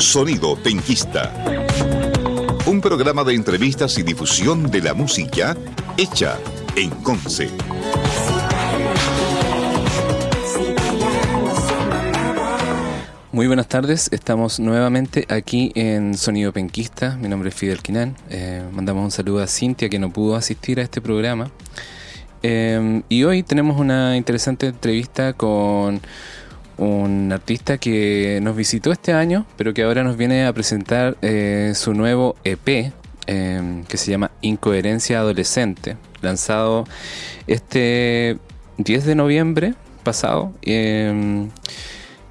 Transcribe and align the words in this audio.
Sonido 0.00 0.56
Penquista. 0.56 1.30
Un 2.66 2.80
programa 2.80 3.22
de 3.22 3.34
entrevistas 3.34 3.98
y 3.98 4.02
difusión 4.02 4.70
de 4.70 4.80
la 4.80 4.94
música 4.94 5.54
hecha 5.98 6.38
en 6.74 6.88
Conce. 6.88 7.50
Muy 13.30 13.46
buenas 13.46 13.68
tardes, 13.68 14.08
estamos 14.10 14.58
nuevamente 14.58 15.26
aquí 15.28 15.70
en 15.74 16.16
Sonido 16.16 16.52
Penquista. 16.52 17.16
Mi 17.16 17.28
nombre 17.28 17.50
es 17.50 17.54
Fidel 17.54 17.82
Quinan. 17.82 18.16
Eh, 18.30 18.64
mandamos 18.72 19.04
un 19.04 19.10
saludo 19.10 19.42
a 19.42 19.46
Cintia 19.46 19.90
que 19.90 19.98
no 19.98 20.10
pudo 20.10 20.34
asistir 20.34 20.80
a 20.80 20.82
este 20.82 21.02
programa. 21.02 21.50
Eh, 22.42 23.02
y 23.10 23.24
hoy 23.24 23.42
tenemos 23.42 23.78
una 23.78 24.16
interesante 24.16 24.68
entrevista 24.68 25.34
con 25.34 26.00
un 26.80 27.30
artista 27.32 27.78
que 27.78 28.40
nos 28.42 28.56
visitó 28.56 28.90
este 28.90 29.12
año, 29.12 29.46
pero 29.56 29.74
que 29.74 29.82
ahora 29.82 30.02
nos 30.02 30.16
viene 30.16 30.46
a 30.46 30.52
presentar 30.52 31.16
eh, 31.22 31.72
su 31.74 31.94
nuevo 31.94 32.36
EP 32.42 32.92
que 33.26 33.96
se 33.96 34.10
llama 34.10 34.32
Incoherencia 34.40 35.20
Adolescente, 35.20 35.96
lanzado 36.20 36.84
este 37.46 38.38
10 38.78 39.04
de 39.04 39.14
noviembre 39.14 39.74
pasado. 40.02 40.52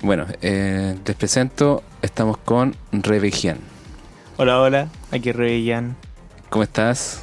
Bueno, 0.02 0.26
eh, 0.42 0.96
les 1.06 1.16
presento, 1.16 1.84
estamos 2.02 2.38
con 2.38 2.76
Rebejian. 2.92 3.60
Hola, 4.38 4.60
hola, 4.60 4.88
aquí 5.12 5.32
Rebejian. 5.32 5.96
¿Cómo 6.50 6.64
estás? 6.64 7.22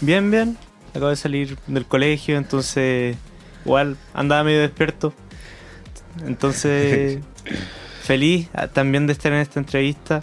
Bien, 0.00 0.30
bien. 0.30 0.56
Acabo 0.90 1.08
de 1.08 1.16
salir 1.16 1.56
del 1.66 1.86
colegio, 1.86 2.36
entonces 2.36 3.16
igual 3.64 3.96
andaba 4.14 4.44
medio 4.44 4.60
despierto. 4.60 5.12
Entonces, 6.26 7.20
feliz 8.02 8.48
ah, 8.54 8.68
también 8.68 9.06
de 9.06 9.12
estar 9.12 9.32
en 9.32 9.38
esta 9.38 9.60
entrevista 9.60 10.20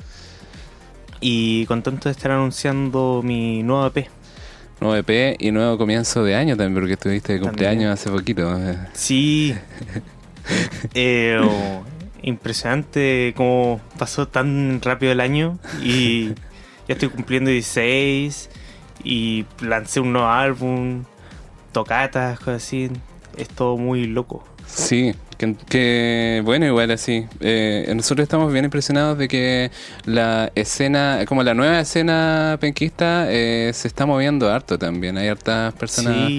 y 1.22 1.66
contento 1.66 2.10
de 2.10 2.12
estar 2.12 2.32
anunciando 2.32 3.22
mi 3.24 3.64
nuevo 3.64 3.88
EP. 3.88 4.08
Nuevo 4.82 4.96
EP 4.96 5.38
y 5.40 5.52
nuevo 5.52 5.78
comienzo 5.78 6.24
de 6.24 6.36
año 6.36 6.58
también, 6.58 6.76
porque 6.76 6.94
estuviste 6.94 7.34
de 7.34 7.40
cumpleaños 7.40 7.94
hace 7.94 8.10
poquito. 8.10 8.60
Sí, 8.94 9.56
Eh, 10.94 11.40
impresionante 12.22 13.34
cómo 13.36 13.82
pasó 13.98 14.28
tan 14.28 14.82
rápido 14.82 15.12
el 15.12 15.20
año 15.20 15.60
y 15.84 16.30
ya 16.88 16.94
estoy 16.94 17.10
cumpliendo 17.10 17.52
16 17.52 18.50
y 19.04 19.46
lancé 19.60 20.00
un 20.00 20.14
nuevo 20.14 20.28
álbum, 20.28 21.04
tocatas, 21.72 22.40
cosas 22.40 22.64
así. 22.64 22.90
Es 23.38 23.50
todo 23.50 23.78
muy 23.78 24.06
loco. 24.08 24.44
Sí, 24.66 25.14
que, 25.38 26.42
bueno, 26.44 26.66
igual 26.66 26.92
así. 26.92 27.26
Eh, 27.40 27.92
nosotros 27.96 28.24
estamos 28.24 28.52
bien 28.52 28.66
impresionados 28.66 29.18
de 29.18 29.28
que 29.28 29.72
la 30.06 30.52
escena, 30.56 31.20
como 31.28 31.44
la 31.44 31.54
nueva 31.54 31.80
escena 31.80 32.58
penquista, 32.60 33.26
eh, 33.30 33.72
se 33.74 33.88
está 33.88 34.06
moviendo 34.06 34.52
harto 34.52 34.78
también. 34.78 35.18
Hay 35.18 35.28
hartas 35.28 35.74
personas 35.74 36.32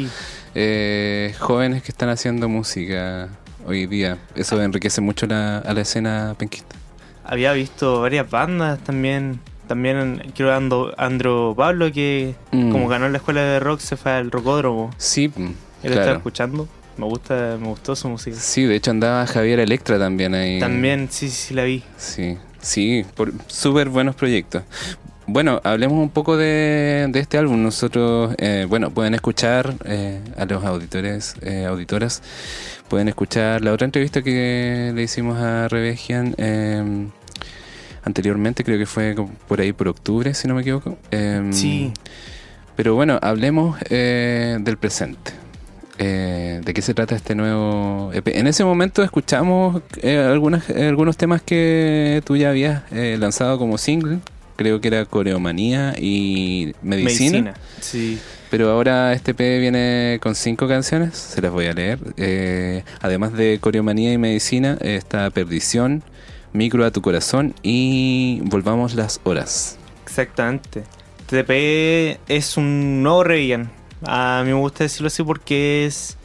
jóvenes 1.39 1.83
que 1.83 1.93
están 1.93 2.09
haciendo 2.09 2.49
música 2.49 3.29
hoy 3.67 3.87
día. 3.87 4.19
Eso 4.35 4.61
enriquece 4.63 5.01
mucho 5.01 5.27
la, 5.27 5.59
a 5.59 5.75
la 5.75 5.81
escena 5.81 6.35
penquista. 6.39 6.77
Había 7.25 7.53
visto 7.53 8.01
varias 8.01 8.31
bandas 8.31 8.79
también. 8.81 9.41
También 9.67 10.33
quiero 10.35 10.55
Andro, 10.55 10.95
Andro 10.97 11.55
Pablo, 11.57 11.91
que 11.91 12.37
mm. 12.53 12.71
como 12.71 12.87
ganó 12.87 13.07
en 13.07 13.13
la 13.13 13.19
escuela 13.19 13.43
de 13.43 13.59
rock, 13.59 13.81
se 13.81 13.97
fue 13.97 14.13
al 14.13 14.31
rocódromo. 14.31 14.91
Sí, 14.97 15.29
mm, 15.29 15.51
Él 15.83 15.93
estaba 15.93 16.17
escuchando. 16.17 16.69
Me 16.97 17.05
gusta, 17.05 17.59
me 17.61 17.69
gustó 17.69 17.95
su 17.95 18.09
música. 18.09 18.37
Sí, 18.39 18.65
de 18.65 18.77
hecho 18.77 18.91
andaba 18.91 19.27
Javier 19.27 19.61
Electra 19.61 19.99
también 19.99 20.35
ahí. 20.35 20.59
También, 20.59 21.09
sí, 21.11 21.29
sí, 21.29 21.53
la 21.53 21.65
vi. 21.65 21.83
Sí, 21.97 22.39
sí, 22.61 23.05
por 23.15 23.33
súper 23.49 23.89
buenos 23.91 24.15
proyectos. 24.15 24.63
Bueno, 25.29 25.61
hablemos 25.65 25.99
un 25.99 26.11
poco 26.11 26.37
de, 26.37 27.11
este 27.15 27.37
álbum. 27.37 27.61
Nosotros, 27.63 28.35
eh, 28.39 28.65
bueno, 28.69 28.91
pueden 28.91 29.13
escuchar 29.15 29.75
eh, 29.85 30.21
a 30.37 30.45
los 30.45 30.65
auditores, 30.65 31.35
eh, 31.43 31.65
auditoras, 31.65 32.23
pueden 32.89 33.09
escuchar 33.09 33.63
la 33.63 33.73
otra 33.73 33.87
entrevista 33.87 34.23
que 34.23 34.93
le 34.95 35.03
hicimos 35.03 35.37
a 35.39 35.67
Revegian 35.67 36.35
em, 36.39 37.11
anteriormente, 38.05 38.63
creo 38.63 38.79
que 38.79 38.87
fue 38.87 39.17
por 39.49 39.61
ahí 39.61 39.73
por 39.73 39.89
octubre, 39.89 40.33
si 40.33 40.47
no 40.47 40.55
me 40.55 40.61
equivoco. 40.61 40.97
Em, 41.11 41.53
sí. 41.53 41.93
Pero 42.77 42.95
bueno, 42.95 43.19
hablemos 43.21 43.81
del 43.91 44.77
presente. 44.79 45.33
¿De 45.99 46.73
qué 46.75 46.83
se 46.83 46.95
trata 46.95 47.15
este 47.15 47.35
nuevo 47.35 48.11
EP? 48.13 48.29
En 48.29 48.47
ese 48.47 48.65
momento 48.65 49.03
escuchamos 49.03 49.83
algunas, 50.05 50.69
algunos 50.71 51.17
temas 51.17 51.43
que 51.43 52.23
tú 52.25 52.37
ya 52.37 52.51
habías 52.51 52.83
lanzado 52.93 53.59
como 53.59 53.79
single 53.79 54.19
creo 54.57 54.81
que 54.81 54.89
era 54.89 55.05
Coreomanía 55.05 55.95
y 55.99 56.75
Medicina. 56.83 57.55
sí. 57.81 58.19
Pero 58.51 58.71
ahora 58.71 59.13
este 59.13 59.35
P 59.35 59.59
viene 59.59 60.19
con 60.23 60.37
cinco 60.37 60.69
canciones, 60.69 61.17
se 61.17 61.43
las 61.43 61.51
voy 61.51 61.67
a 61.67 61.73
leer. 61.73 61.99
Eh, 62.17 62.85
además 63.01 63.33
de 63.33 63.59
Coreomanía 63.61 64.13
y 64.13 64.19
Medicina, 64.19 64.79
está 64.81 65.29
Perdición, 65.31 66.05
Micro 66.53 66.85
a 66.87 66.93
tu 66.93 67.03
corazón 67.03 67.55
y 67.63 68.41
Volvamos 68.45 68.95
las 68.95 69.21
horas. 69.25 69.79
Exactamente. 70.05 70.85
TP 71.29 72.21
es 72.29 72.57
un 72.57 73.03
nuevo 73.03 73.25
Reyan. 73.25 73.71
A 74.07 74.43
mí 74.45 74.53
me 74.53 74.59
gusta 74.59 74.85
decirlo 74.85 75.09
así 75.09 75.23
porque 75.23 75.85
es 75.87 76.17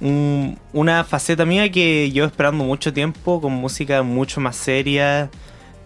una 0.00 1.04
faceta 1.04 1.44
mía 1.44 1.70
que 1.70 2.10
llevo 2.10 2.26
esperando 2.26 2.64
mucho 2.64 2.92
tiempo, 2.92 3.40
con 3.40 3.52
música 3.52 4.02
mucho 4.02 4.40
más 4.40 4.56
seria, 4.56 5.30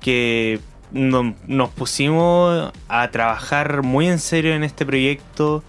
que 0.00 0.60
nos 0.92 1.70
pusimos 1.70 2.72
a 2.88 3.10
trabajar 3.10 3.82
muy 3.82 4.08
en 4.08 4.18
serio 4.18 4.54
en 4.54 4.62
este 4.62 4.86
proyecto 4.86 5.64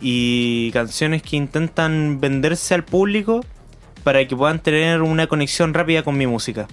y 0.00 0.70
canciones 0.72 1.22
que 1.22 1.36
intentan 1.36 2.20
venderse 2.20 2.74
al 2.74 2.84
público 2.84 3.44
para 4.04 4.26
que 4.26 4.36
puedan 4.36 4.60
tener 4.60 5.00
una 5.00 5.26
conexión 5.26 5.72
rápida 5.74 6.02
con 6.02 6.18
mi 6.18 6.26
música. 6.26 6.68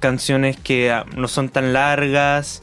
Canciones 0.00 0.56
que 0.58 0.90
ah, 0.90 1.06
no 1.16 1.28
son 1.28 1.48
tan 1.48 1.72
largas, 1.72 2.62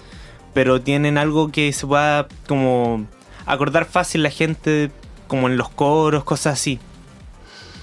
pero 0.53 0.81
tienen 0.81 1.17
algo 1.17 1.51
que 1.51 1.71
se 1.73 1.87
pueda 1.87 2.27
como 2.47 3.07
acordar 3.45 3.85
fácil 3.85 4.23
la 4.23 4.29
gente, 4.29 4.91
como 5.27 5.47
en 5.47 5.57
los 5.57 5.69
coros, 5.69 6.23
cosas 6.23 6.53
así. 6.53 6.79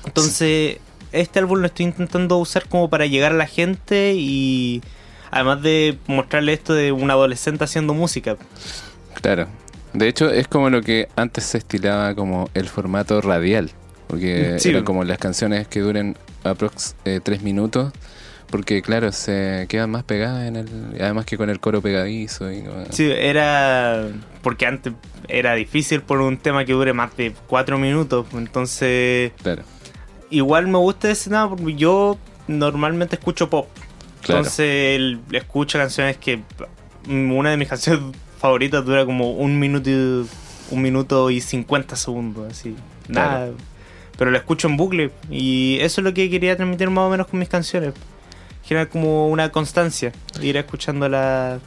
Entonces, 0.06 0.78
este 1.12 1.38
álbum 1.38 1.60
lo 1.60 1.66
estoy 1.66 1.86
intentando 1.86 2.36
usar 2.38 2.68
como 2.68 2.88
para 2.88 3.06
llegar 3.06 3.32
a 3.32 3.36
la 3.36 3.46
gente 3.46 4.14
y 4.16 4.82
Además 5.30 5.62
de 5.62 5.96
mostrarle 6.06 6.52
esto 6.52 6.74
de 6.74 6.92
un 6.92 7.10
adolescente 7.10 7.64
haciendo 7.64 7.94
música. 7.94 8.36
Claro. 9.14 9.46
De 9.92 10.08
hecho, 10.08 10.30
es 10.30 10.48
como 10.48 10.70
lo 10.70 10.82
que 10.82 11.08
antes 11.16 11.44
se 11.44 11.58
estilaba 11.58 12.14
como 12.14 12.50
el 12.54 12.68
formato 12.68 13.20
radial. 13.20 13.70
Porque 14.08 14.56
eran 14.62 14.84
como 14.84 15.04
las 15.04 15.18
canciones 15.18 15.68
que 15.68 15.80
duren 15.80 16.16
aprox 16.42 16.96
eh, 17.04 17.20
tres 17.22 17.42
minutos. 17.42 17.92
Porque, 18.50 18.82
claro, 18.82 19.12
se 19.12 19.66
quedan 19.68 19.90
más 19.90 20.02
pegadas 20.02 20.48
en 20.48 20.56
el. 20.56 20.68
Además 21.00 21.24
que 21.24 21.36
con 21.36 21.50
el 21.50 21.60
coro 21.60 21.80
pegadizo. 21.80 22.50
Y, 22.50 22.64
Sí, 22.90 23.10
era. 23.10 24.08
Porque 24.42 24.66
antes 24.66 24.92
era 25.28 25.54
difícil 25.54 26.00
por 26.00 26.20
un 26.20 26.36
tema 26.36 26.64
que 26.64 26.72
dure 26.72 26.92
más 26.92 27.16
de 27.16 27.32
cuatro 27.46 27.78
minutos. 27.78 28.26
Entonces. 28.34 29.32
Claro. 29.42 29.62
Igual 30.30 30.68
me 30.68 30.78
gusta 30.78 31.10
ese 31.10 31.30
tema 31.30 31.48
porque 31.48 31.74
yo 31.74 32.18
normalmente 32.48 33.16
escucho 33.16 33.48
pop. 33.48 33.68
Entonces 34.20 34.96
él 34.96 35.20
escucha 35.32 35.78
canciones 35.78 36.16
que 36.18 36.42
una 37.08 37.50
de 37.50 37.56
mis 37.56 37.68
canciones 37.68 38.02
favoritas 38.38 38.84
dura 38.84 39.04
como 39.06 39.32
un 39.32 39.58
minuto 39.58 39.90
y, 39.90 40.26
un 40.70 40.82
minuto 40.82 41.30
y 41.30 41.40
50 41.40 41.96
segundos, 41.96 42.50
así. 42.50 42.76
Nada. 43.08 43.50
Pero 44.18 44.30
la 44.30 44.38
escucho 44.38 44.68
en 44.68 44.76
bucle 44.76 45.10
y 45.30 45.78
eso 45.80 46.00
es 46.00 46.04
lo 46.04 46.12
que 46.12 46.28
quería 46.28 46.56
transmitir 46.56 46.90
más 46.90 47.06
o 47.06 47.10
menos 47.10 47.26
con 47.26 47.40
mis 47.40 47.48
canciones. 47.48 47.94
Generar 48.62 48.88
como 48.88 49.28
una 49.28 49.50
constancia, 49.50 50.12
ir 50.40 50.56
escuchándola 50.56 51.58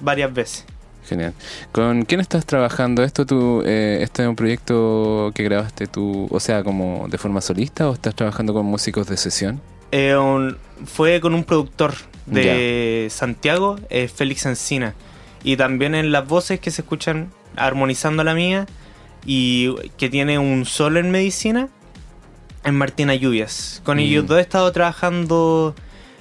varias 0.00 0.32
veces. 0.32 0.64
Genial. 1.08 1.32
¿Con 1.72 2.04
quién 2.04 2.20
estás 2.20 2.44
trabajando? 2.44 3.02
¿Esto 3.02 3.24
tú, 3.24 3.62
eh, 3.64 4.00
este 4.02 4.22
es 4.22 4.28
un 4.28 4.36
proyecto 4.36 5.32
que 5.34 5.42
grabaste 5.42 5.86
tú, 5.86 6.28
o 6.30 6.38
sea, 6.38 6.62
como 6.62 7.06
de 7.08 7.16
forma 7.16 7.40
solista 7.40 7.88
o 7.88 7.94
estás 7.94 8.14
trabajando 8.14 8.52
con 8.52 8.66
músicos 8.66 9.06
de 9.06 9.16
sesión? 9.16 9.60
Eh, 9.90 10.14
fue 10.84 11.20
con 11.20 11.34
un 11.34 11.44
productor 11.44 11.94
de 12.26 13.08
Santiago, 13.10 13.76
eh, 13.88 14.08
Félix 14.08 14.44
Encina. 14.44 14.94
Y 15.42 15.56
también 15.56 15.94
en 15.94 16.12
las 16.12 16.26
voces 16.26 16.60
que 16.60 16.70
se 16.70 16.82
escuchan 16.82 17.30
armonizando 17.56 18.22
la 18.22 18.34
mía 18.34 18.66
y 19.24 19.74
que 19.96 20.10
tiene 20.10 20.38
un 20.38 20.66
solo 20.66 21.00
en 21.00 21.10
medicina, 21.10 21.68
en 22.64 22.74
Martina 22.74 23.14
Lluvias. 23.14 23.80
Con 23.84 23.96
mm. 23.96 24.00
ellos 24.00 24.26
dos 24.26 24.38
he 24.38 24.42
estado 24.42 24.70
trabajando 24.72 25.74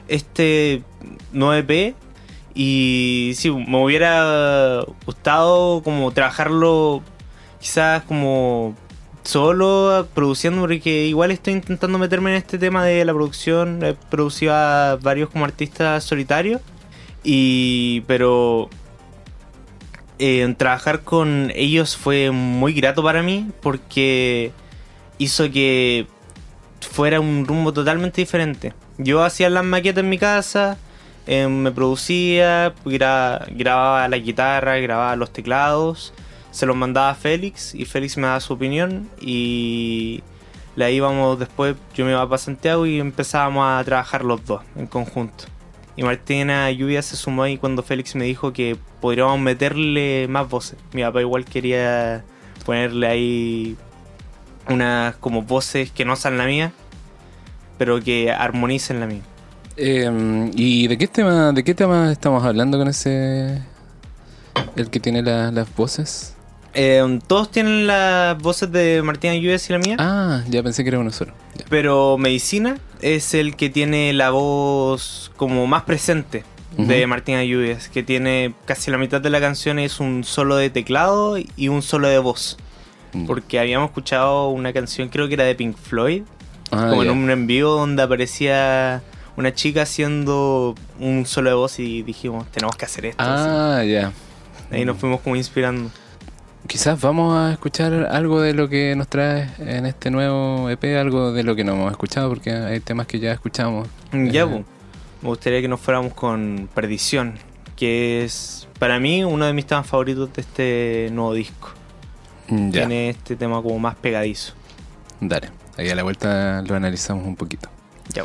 este 0.07 0.83
9P 1.33 1.95
y 2.55 3.33
sí, 3.35 3.51
me 3.51 3.83
hubiera 3.83 4.83
gustado 5.05 5.83
como 5.83 6.11
trabajarlo 6.11 7.03
quizás 7.59 8.01
como 8.03 8.75
solo 9.23 10.07
produciendo 10.15 10.61
porque 10.61 11.05
igual 11.05 11.31
estoy 11.31 11.53
intentando 11.53 11.99
meterme 11.99 12.31
en 12.31 12.37
este 12.37 12.57
tema 12.57 12.83
de 12.83 13.05
la 13.05 13.13
producción. 13.13 13.83
He 13.83 13.93
producido 13.93 14.55
a 14.55 14.97
varios 15.01 15.29
como 15.29 15.45
artistas 15.45 16.03
solitarios 16.03 16.61
Y, 17.23 18.01
pero 18.07 18.69
eh, 20.17 20.55
trabajar 20.57 21.01
con 21.03 21.51
ellos 21.53 21.95
fue 21.95 22.31
muy 22.31 22.73
grato 22.73 23.03
para 23.03 23.21
mí 23.21 23.51
porque 23.61 24.51
hizo 25.19 25.51
que 25.51 26.07
fuera 26.79 27.19
un 27.19 27.45
rumbo 27.45 27.71
totalmente 27.71 28.21
diferente. 28.21 28.73
Yo 28.97 29.23
hacía 29.23 29.49
las 29.49 29.63
maquetas 29.63 30.03
en 30.03 30.09
mi 30.09 30.17
casa, 30.17 30.77
eh, 31.27 31.47
me 31.47 31.71
producía, 31.71 32.73
gra- 32.85 33.45
grababa 33.51 34.07
la 34.07 34.17
guitarra, 34.17 34.77
grababa 34.77 35.15
los 35.15 35.31
teclados, 35.31 36.13
se 36.51 36.65
los 36.65 36.75
mandaba 36.75 37.11
a 37.11 37.15
Félix 37.15 37.75
y 37.75 37.85
Félix 37.85 38.17
me 38.17 38.23
daba 38.27 38.39
su 38.39 38.53
opinión 38.53 39.09
y 39.21 40.23
la 40.75 40.89
íbamos 40.89 41.37
después, 41.37 41.75
yo 41.93 42.05
me 42.05 42.11
iba 42.11 42.27
para 42.27 42.37
Santiago 42.37 42.85
y 42.85 42.99
empezábamos 42.99 43.65
a 43.67 43.83
trabajar 43.83 44.23
los 44.23 44.43
dos 44.45 44.61
en 44.75 44.87
conjunto. 44.87 45.45
Y 45.95 46.03
Martina 46.03 46.69
Lluvia 46.71 47.01
se 47.01 47.15
sumó 47.15 47.43
ahí 47.43 47.57
cuando 47.57 47.81
Félix 47.83 48.15
me 48.15 48.25
dijo 48.25 48.53
que 48.53 48.77
podríamos 49.01 49.39
meterle 49.39 50.27
más 50.29 50.47
voces. 50.47 50.77
Mi 50.93 51.01
papá 51.01 51.21
igual 51.21 51.43
quería 51.45 52.23
ponerle 52.65 53.07
ahí 53.07 53.77
unas 54.69 55.15
como 55.15 55.41
voces 55.41 55.89
que 55.91 56.05
no 56.05 56.15
sean 56.15 56.37
la 56.37 56.45
mía, 56.45 56.71
pero 57.77 58.01
que 58.01 58.31
armonicen 58.31 58.99
la 58.99 59.07
mía. 59.07 59.21
Eh, 59.75 60.49
¿Y 60.55 60.87
de 60.87 60.97
qué 60.97 61.07
tema 61.07 61.51
de 61.51 61.63
qué 61.63 61.75
tema 61.75 62.11
estamos 62.11 62.43
hablando 62.43 62.77
con 62.77 62.87
ese 62.87 63.61
el 64.75 64.89
que 64.89 64.99
tiene 64.99 65.21
la- 65.21 65.51
las 65.51 65.73
voces? 65.75 66.33
Eh, 66.73 67.19
todos 67.27 67.49
tienen 67.51 67.87
las 67.87 68.37
voces 68.39 68.71
de 68.71 69.01
Martina 69.03 69.33
Lluvias 69.35 69.67
y 69.69 69.73
la 69.73 69.79
mía, 69.79 69.95
Ah, 69.99 70.43
ya 70.49 70.61
pensé 70.61 70.83
que 70.83 70.89
era 70.89 70.99
uno 70.99 71.11
solo. 71.11 71.33
Ya. 71.55 71.65
pero 71.69 72.17
Medicina 72.17 72.77
es 73.01 73.33
el 73.33 73.55
que 73.55 73.69
tiene 73.69 74.13
la 74.13 74.29
voz 74.31 75.31
como 75.37 75.65
más 75.67 75.83
presente 75.83 76.43
de. 76.77 77.07
Martina 77.07 77.43
Lluvias, 77.43 77.89
que 77.89 78.03
tiene 78.03 78.53
casi 78.65 78.91
la 78.91 78.97
mitad 78.99 79.19
de 79.21 79.31
la 79.31 79.39
canción 79.39 79.79
es 79.79 79.99
un 79.99 80.23
solo 80.23 80.55
de 80.57 80.69
teclado 80.69 81.37
y 81.55 81.67
un 81.69 81.81
solo 81.81 82.07
de 82.07 82.19
voz. 82.19 82.57
Mm. 83.13 83.25
Porque 83.25 83.59
habíamos 83.59 83.89
escuchado 83.89 84.49
una 84.49 84.71
canción, 84.73 85.09
creo 85.09 85.27
que 85.27 85.33
era 85.35 85.45
de 85.45 85.55
Pink 85.55 85.75
Floyd, 85.77 86.23
Ah, 86.71 86.87
como 86.89 87.03
en 87.03 87.09
un 87.11 87.29
en 87.29 87.47
vivo 87.47 87.71
donde 87.71 88.03
aparecía 88.03 89.01
una 89.35 89.53
chica 89.53 89.83
haciendo 89.83 90.75
un 90.99 91.25
solo 91.25 91.49
de 91.49 91.55
voz 91.55 91.79
y 91.79 92.01
dijimos, 92.03 92.47
tenemos 92.51 92.75
que 92.75 92.85
hacer 92.85 93.05
esto. 93.05 93.23
Ah, 93.23 93.83
ya. 93.85 94.11
Ahí 94.71 94.83
nos 94.83 94.97
fuimos 94.97 95.21
como 95.21 95.35
inspirando. 95.35 95.89
Quizás 96.67 96.99
vamos 96.99 97.37
a 97.37 97.53
escuchar 97.53 97.93
algo 98.11 98.41
de 98.41 98.53
lo 98.53 98.67
que 98.67 98.93
nos 98.97 99.07
trae 99.07 99.47
en 99.59 99.85
este 99.85 100.11
nuevo 100.11 100.69
EP, 100.69 100.83
algo 100.99 101.31
de 101.31 101.43
lo 101.43 101.55
que 101.55 101.63
no 101.63 101.73
hemos 101.73 101.91
escuchado, 101.91 102.27
porque 102.29 102.51
hay 102.51 102.79
temas 102.81 103.07
que 103.07 103.19
ya 103.19 103.31
escuchamos. 103.31 103.87
Ya, 104.11 104.41
Eh, 104.43 104.65
me 105.21 105.29
gustaría 105.29 105.61
que 105.61 105.67
nos 105.69 105.79
fuéramos 105.79 106.13
con 106.13 106.67
Perdición, 106.75 107.35
que 107.77 108.25
es 108.25 108.67
para 108.79 108.99
mí 108.99 109.23
uno 109.23 109.45
de 109.45 109.53
mis 109.53 109.65
temas 109.65 109.87
favoritos 109.87 110.33
de 110.33 110.41
este 110.41 111.09
nuevo 111.13 111.33
disco. 111.33 111.69
mm, 112.49 112.71
Ya, 112.71 112.81
Tiene 112.81 113.09
este 113.11 113.35
tema 113.37 113.61
como 113.61 113.79
más 113.79 113.95
pegadizo. 113.95 114.53
Dale. 115.19 115.49
Ahí 115.77 115.89
a 115.89 115.95
la 115.95 116.03
vuelta 116.03 116.61
lo 116.61 116.75
analizamos 116.75 117.25
un 117.25 117.35
poquito. 117.35 117.69
Ya. 118.13 118.23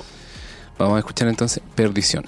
Vamos 0.78 0.96
a 0.96 0.98
escuchar 0.98 1.28
entonces 1.28 1.62
Perdición. 1.74 2.24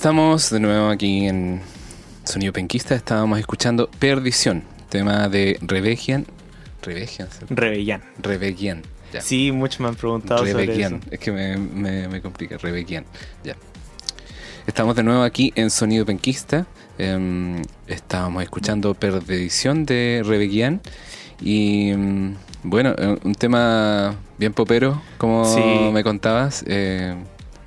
Estamos 0.00 0.48
de 0.48 0.60
nuevo 0.60 0.88
aquí 0.88 1.26
en 1.26 1.60
Sonido 2.24 2.54
Penquista. 2.54 2.94
Estábamos 2.94 3.38
escuchando 3.38 3.90
Perdición, 3.98 4.62
tema 4.88 5.28
de 5.28 5.58
¿cierto? 7.30 7.54
Rebellán. 7.54 8.02
Revegian. 8.18 8.80
Ya. 9.12 9.20
Sí, 9.20 9.52
muchos 9.52 9.80
me 9.80 9.88
han 9.88 9.96
preguntado 9.96 10.38
sobre 10.38 10.54
Revegian. 10.54 10.94
eso. 11.02 11.04
Es 11.10 11.20
que 11.20 11.30
me, 11.32 11.58
me, 11.58 12.08
me 12.08 12.22
complica. 12.22 12.56
Revegian. 12.56 13.04
Ya. 13.44 13.56
Estamos 14.66 14.96
de 14.96 15.02
nuevo 15.02 15.22
aquí 15.22 15.52
en 15.54 15.68
Sonido 15.68 16.06
Penquista. 16.06 16.66
Em, 16.96 17.60
estábamos 17.86 18.42
escuchando 18.42 18.94
Perdición 18.94 19.84
de 19.84 20.22
Revegian. 20.24 20.80
Y 21.42 21.92
mm, 21.94 22.36
bueno, 22.62 22.94
eh, 22.96 23.18
un 23.22 23.34
tema 23.34 24.16
bien 24.38 24.54
popero, 24.54 25.02
como 25.18 25.44
Sí. 25.44 25.60
me 25.92 26.02
contabas. 26.02 26.64
Eh, 26.66 27.14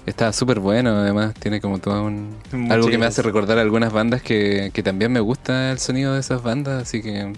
está 0.05 0.33
súper 0.33 0.59
bueno, 0.59 0.91
además 0.91 1.33
tiene 1.35 1.61
como 1.61 1.79
todo 1.79 2.03
un... 2.03 2.35
Algo 2.69 2.87
que 2.87 2.97
me 2.97 3.05
hace 3.05 3.21
recordar 3.21 3.57
algunas 3.57 3.91
bandas 3.93 4.21
que, 4.21 4.71
que 4.73 4.83
también 4.83 5.11
me 5.11 5.19
gusta 5.19 5.71
el 5.71 5.79
sonido 5.79 6.13
de 6.13 6.19
esas 6.19 6.43
bandas, 6.43 6.83
así 6.83 7.01
que... 7.01 7.33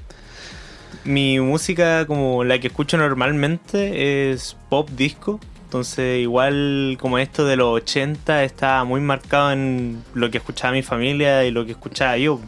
Mi 1.04 1.40
música, 1.40 2.08
como 2.08 2.44
la 2.44 2.60
que 2.60 2.68
escucho 2.68 2.98
normalmente, 2.98 4.32
es 4.32 4.58
pop 4.70 4.90
disco. 4.90 5.40
Entonces, 5.66 6.22
igual 6.22 6.98
como 7.00 7.20
esto 7.20 7.46
de 7.46 7.58
los 7.58 7.68
80 7.76 8.44
está 8.44 8.84
muy 8.86 9.02
marcado 9.02 9.52
en 9.52 10.04
lo 10.14 10.32
que 10.32 10.38
escuchaba 10.38 10.74
mi 10.74 10.84
familia 10.84 11.44
y 11.44 11.52
lo 11.52 11.66
que 11.66 11.74
escuchaba 11.74 12.18
yo. 12.18 12.40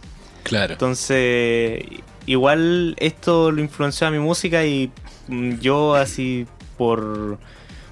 Claro. 0.43 0.73
Entonces, 0.73 1.83
igual 2.25 2.95
esto 2.99 3.51
lo 3.51 3.61
influenció 3.61 4.07
a 4.07 4.11
mi 4.11 4.19
música 4.19 4.65
y 4.65 4.91
yo 5.59 5.95
así 5.95 6.47
por 6.77 7.37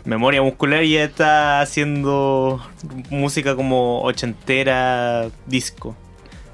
memoria 0.06 0.42
muscular 0.42 0.84
ya 0.84 1.04
está 1.04 1.62
haciendo 1.62 2.62
música 3.10 3.56
como 3.56 4.02
ochentera, 4.04 5.30
disco. 5.46 5.96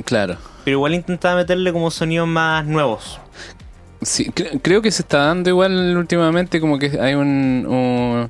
Claro. 0.05 0.37
Pero 0.63 0.77
igual 0.77 0.93
intentaba 0.95 1.35
meterle 1.35 1.71
como 1.73 1.91
sonidos 1.91 2.27
más 2.27 2.65
nuevos. 2.65 3.19
Sí, 4.01 4.31
cre- 4.33 4.59
creo 4.63 4.81
que 4.81 4.89
se 4.91 5.03
está 5.03 5.25
dando 5.25 5.49
igual 5.49 5.95
últimamente 5.95 6.59
como 6.59 6.79
que 6.79 6.97
hay 6.99 7.13
un, 7.13 7.65
un- 7.67 8.29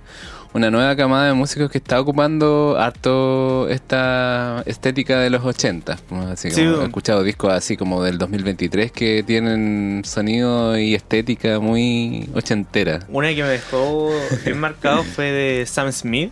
una 0.53 0.69
nueva 0.69 0.95
camada 0.95 1.27
de 1.27 1.33
músicos 1.33 1.71
que 1.71 1.77
está 1.77 1.99
ocupando 2.01 2.75
harto 2.77 3.69
esta 3.69 4.63
estética 4.65 5.19
de 5.19 5.29
los 5.29 5.43
80. 5.45 5.97
como 6.09 6.23
Así 6.27 6.51
Sí, 6.51 6.63
como 6.65 6.75
bo. 6.77 6.81
he 6.81 6.85
escuchado 6.85 7.23
discos 7.23 7.53
así 7.53 7.77
como 7.77 8.03
del 8.03 8.17
2023 8.17 8.91
que 8.91 9.23
tienen 9.23 10.01
sonido 10.05 10.77
y 10.77 10.93
estética 10.95 11.59
muy 11.59 12.29
ochentera. 12.33 12.99
Una 13.09 13.29
que 13.33 13.43
me 13.43 13.49
dejó 13.49 14.11
bien 14.43 14.59
marcado 14.59 15.03
fue 15.03 15.31
de 15.31 15.65
Sam 15.65 15.91
Smith. 15.91 16.31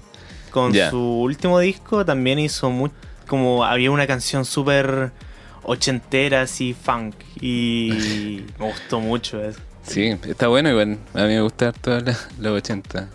Con 0.51 0.73
su 0.73 0.97
último 0.99 1.59
disco 1.59 2.03
también 2.03 2.39
hizo 2.39 2.71
muy, 2.71 2.89
como 3.27 3.63
había 3.63 3.91
una 3.91 4.07
canción 4.07 4.45
súper 4.45 5.11
ochentera, 5.63 6.41
así 6.41 6.73
funk. 6.73 7.15
Y 7.39 8.43
me 8.59 8.65
gustó 8.65 8.99
mucho 8.99 9.41
eso. 9.43 9.59
Sí, 9.83 10.15
está 10.27 10.47
bueno 10.47 10.69
igual. 10.71 10.97
A 11.13 11.19
mí 11.23 11.27
me 11.35 11.41
gusta 11.41 11.67
harto 11.69 11.99
los 12.39 12.53
80, 12.57 13.09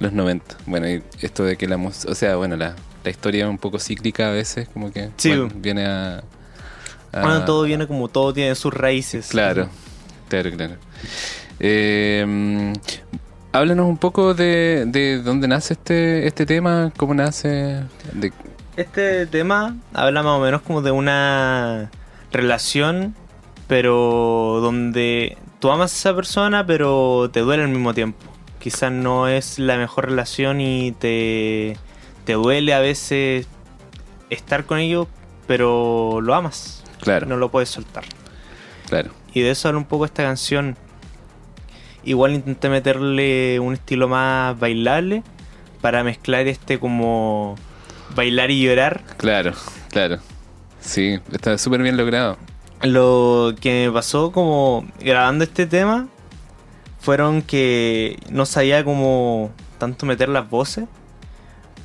los 0.00 0.12
90. 0.12 0.56
Bueno, 0.66 0.88
y 0.88 1.02
esto 1.20 1.44
de 1.44 1.56
que 1.56 1.68
la 1.68 1.76
música, 1.76 2.10
o 2.10 2.14
sea, 2.14 2.36
bueno, 2.36 2.56
la, 2.56 2.74
la 3.04 3.10
historia 3.10 3.44
es 3.44 3.50
un 3.50 3.58
poco 3.58 3.78
cíclica 3.78 4.28
a 4.28 4.32
veces, 4.32 4.68
como 4.68 4.90
que 4.92 5.10
Sí. 5.16 5.28
bueno, 5.30 5.48
viene 5.54 5.86
a... 5.86 6.22
a- 7.12 7.20
Bueno, 7.22 7.44
todo 7.44 7.62
viene 7.62 7.86
como 7.86 8.08
todo 8.08 8.32
tiene 8.32 8.54
sus 8.56 8.74
raíces. 8.74 9.28
Claro, 9.28 9.68
claro, 10.28 10.50
claro. 10.56 10.74
Eh, 11.60 12.24
mm, 12.26 12.72
háblanos 13.52 13.86
un 13.86 13.98
poco 13.98 14.34
de, 14.34 14.84
de 14.86 15.20
dónde 15.22 15.46
nace 15.48 15.74
este, 15.74 16.26
este 16.26 16.46
tema, 16.46 16.92
cómo 16.96 17.14
nace, 17.14 17.82
de, 18.14 18.32
Este 18.76 19.26
tema 19.26 19.76
habla 19.92 20.22
más 20.22 20.38
o 20.38 20.40
menos 20.40 20.62
como 20.62 20.80
de 20.82 20.90
una 20.90 21.90
relación, 22.32 23.14
pero 23.66 24.60
donde 24.62 25.36
tú 25.58 25.70
amas 25.70 25.92
a 25.92 25.96
esa 25.96 26.16
persona, 26.16 26.64
pero 26.66 27.28
te 27.32 27.40
duele 27.40 27.62
al 27.64 27.68
mismo 27.68 27.92
tiempo. 27.92 28.18
Quizás 28.60 28.92
no 28.92 29.26
es 29.26 29.58
la 29.58 29.76
mejor 29.76 30.04
relación 30.10 30.60
y 30.60 30.92
te, 30.92 31.76
te 32.24 32.34
duele 32.34 32.72
a 32.74 32.78
veces 32.78 33.48
estar 34.28 34.64
con 34.66 34.78
ellos, 34.78 35.08
pero 35.46 36.20
lo 36.20 36.34
amas. 36.34 36.84
claro, 37.00 37.26
No 37.26 37.36
lo 37.36 37.50
puedes 37.50 37.70
soltar. 37.70 38.04
claro, 38.88 39.10
Y 39.34 39.40
de 39.40 39.50
eso 39.50 39.68
habla 39.68 39.78
un 39.78 39.86
poco 39.86 40.04
esta 40.04 40.22
canción. 40.22 40.76
Igual 42.04 42.32
intenté 42.34 42.68
meterle 42.68 43.58
un 43.60 43.74
estilo 43.74 44.08
más 44.08 44.58
bailable 44.58 45.22
para 45.80 46.04
mezclar 46.04 46.46
este 46.46 46.78
como 46.78 47.56
bailar 48.14 48.50
y 48.50 48.62
llorar. 48.62 49.02
claro, 49.16 49.52
claro. 49.90 50.18
Sí, 50.80 51.18
está 51.32 51.56
súper 51.58 51.82
bien 51.82 51.96
logrado. 51.96 52.36
Lo 52.82 53.54
que 53.60 53.86
me 53.86 53.92
pasó 53.92 54.32
como 54.32 54.86
grabando 55.00 55.44
este 55.44 55.66
tema 55.66 56.08
fueron 57.00 57.42
que 57.42 58.18
no 58.30 58.46
sabía 58.46 58.84
cómo 58.84 59.50
tanto 59.78 60.06
meter 60.06 60.28
las 60.28 60.48
voces, 60.48 60.84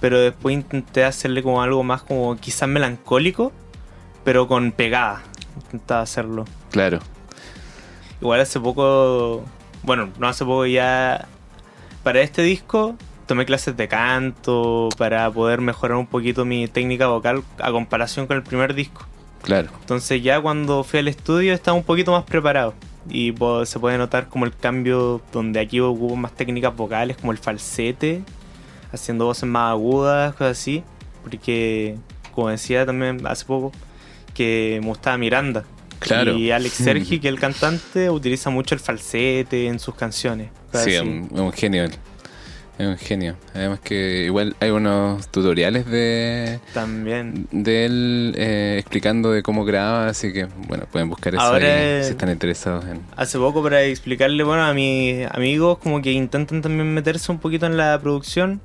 pero 0.02 0.20
después 0.20 0.54
intenté 0.54 1.04
hacerle 1.06 1.42
como 1.42 1.62
algo 1.62 1.84
más 1.84 2.04
como 2.04 2.36
quizás 2.36 2.68
melancólico, 2.70 3.52
pero 4.24 4.48
con 4.48 4.72
pegada. 4.72 5.24
Intentaba 5.56 6.02
hacerlo. 6.02 6.46
Claro, 6.72 7.00
Igual 8.22 8.40
hace 8.40 8.60
poco, 8.60 9.44
bueno, 9.84 10.10
no 10.20 10.28
hace 10.28 10.46
poco 10.46 10.66
ya, 10.66 11.28
para 12.04 12.22
este 12.22 12.42
disco 12.42 12.96
tomé 13.26 13.46
clases 13.46 13.76
de 13.76 13.88
canto 13.88 14.90
para 14.98 15.30
poder 15.32 15.62
mejorar 15.62 15.98
un 15.98 16.08
poquito 16.08 16.46
mi 16.46 16.68
técnica 16.68 17.08
vocal 17.08 17.44
a 17.60 17.72
comparación 17.72 18.28
con 18.28 18.38
el 18.38 18.44
primer 18.44 18.74
disco. 18.74 19.06
claro, 19.42 19.70
Entonces 19.82 20.24
ya 20.24 20.40
cuando 20.40 20.84
fui 20.84 21.00
al 21.00 21.08
estudio 21.08 21.54
estaba 21.54 21.78
un 21.78 21.84
poquito 21.84 22.12
más 22.12 22.24
preparado 22.24 22.74
y 23.10 23.34
se 23.66 23.80
puede 23.80 23.98
notar 23.98 24.30
como 24.30 24.46
el 24.46 24.56
cambio 24.56 25.22
donde 25.32 25.60
aquí 25.60 25.80
ocupo 25.80 26.16
más 26.16 26.32
técnicas 26.34 26.76
vocales 26.76 27.18
como 27.18 27.32
el 27.32 27.38
falsete, 27.38 28.24
haciendo 28.92 29.26
voces 29.26 29.48
más 29.48 29.72
agudas, 29.72 30.34
cosas 30.34 30.58
así, 30.60 30.84
porque 31.24 31.98
como 32.34 32.50
decía 32.50 32.86
también 32.86 33.26
hace 33.28 33.46
poco 33.46 33.72
que 34.34 34.80
me 34.82 34.88
gustaba 34.90 35.18
Miranda. 35.18 35.64
Claro. 36.00 36.38
Y 36.38 36.52
Alex 36.52 36.74
Sergi, 36.76 37.20
que 37.20 37.28
es 37.28 37.34
el 37.34 37.40
cantante, 37.40 38.10
utiliza 38.10 38.50
mucho 38.50 38.76
el 38.76 38.82
falsete 38.82 39.68
en 39.68 39.80
sus 39.80 39.96
canciones. 39.96 40.50
sí, 40.74 40.92
es 40.92 41.00
así. 41.00 41.08
un, 41.08 41.30
un 41.40 41.52
genio. 41.54 41.88
Es 42.78 42.86
un 42.86 42.98
genio. 42.98 43.36
Además 43.54 43.80
que 43.80 44.26
igual 44.26 44.56
hay 44.60 44.70
unos 44.70 45.28
tutoriales 45.30 45.86
de, 45.86 46.60
También. 46.74 47.48
de 47.52 47.86
él 47.86 48.36
eh, 48.38 48.76
explicando 48.80 49.32
de 49.32 49.42
cómo 49.44 49.64
graba, 49.64 50.08
así 50.10 50.34
que 50.34 50.48
bueno, 50.68 50.86
pueden 50.92 51.10
buscar 51.10 51.34
eso 51.36 51.42
Ahora, 51.42 51.66
ahí 51.74 52.04
si 52.04 52.10
están 52.12 52.30
interesados 52.30 52.84
en... 52.86 53.00
Hace 53.16 53.38
poco 53.38 53.64
para 53.64 53.82
explicarle, 53.84 54.44
bueno, 54.44 54.64
a 54.66 54.74
mis 54.74 55.26
amigos 55.32 55.78
como 55.78 56.02
que 56.02 56.12
intentan 56.12 56.62
también 56.62 56.94
meterse 56.94 57.32
un 57.32 57.40
poquito 57.40 57.66
en 57.66 57.78
la 57.78 57.98
producción. 58.02 58.60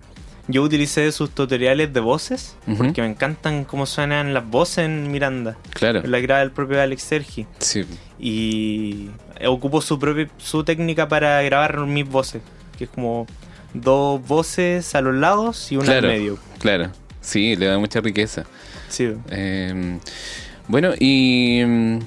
Yo 0.49 0.63
utilicé 0.65 1.13
sus 1.13 1.31
tutoriales 1.31 1.93
de 1.93 2.01
voces, 2.01 2.57
porque 2.77 3.03
me 3.03 3.07
encantan 3.09 3.65
cómo 3.65 3.87
suenan 3.87 4.35
las 4.35 4.45
voces 4.45 4.87
en 4.87 5.13
Miranda. 5.13 5.57
Claro, 5.75 6.03
La 6.05 6.19
graba 6.19 6.43
el 6.43 6.51
propio 6.51 6.83
Alex 6.83 7.03
Sergi. 7.05 7.47
sí, 7.61 7.85
Y 8.19 9.11
ocupo 9.47 9.81
su 9.81 10.01
propia 10.01 10.29
su 10.39 10.65
técnica 10.65 11.09
para 11.09 11.41
grabar 11.43 11.79
mis 11.87 12.09
voces, 12.09 12.43
que 12.77 12.85
es 12.85 12.91
como 12.91 13.29
dos 13.75 14.27
voces 14.27 14.95
a 14.95 15.01
los 15.01 15.15
lados 15.15 15.71
y 15.73 15.77
una 15.77 15.85
claro, 15.87 16.09
al 16.09 16.15
medio. 16.15 16.39
claro. 16.59 16.91
Sí, 17.21 17.55
le 17.55 17.67
da 17.67 17.79
mucha 17.79 18.01
riqueza. 18.01 18.45
Sí. 18.89 19.13
Eh, 19.31 19.99
bueno, 20.69 20.93
y 20.99 21.63
mm, 21.65 21.99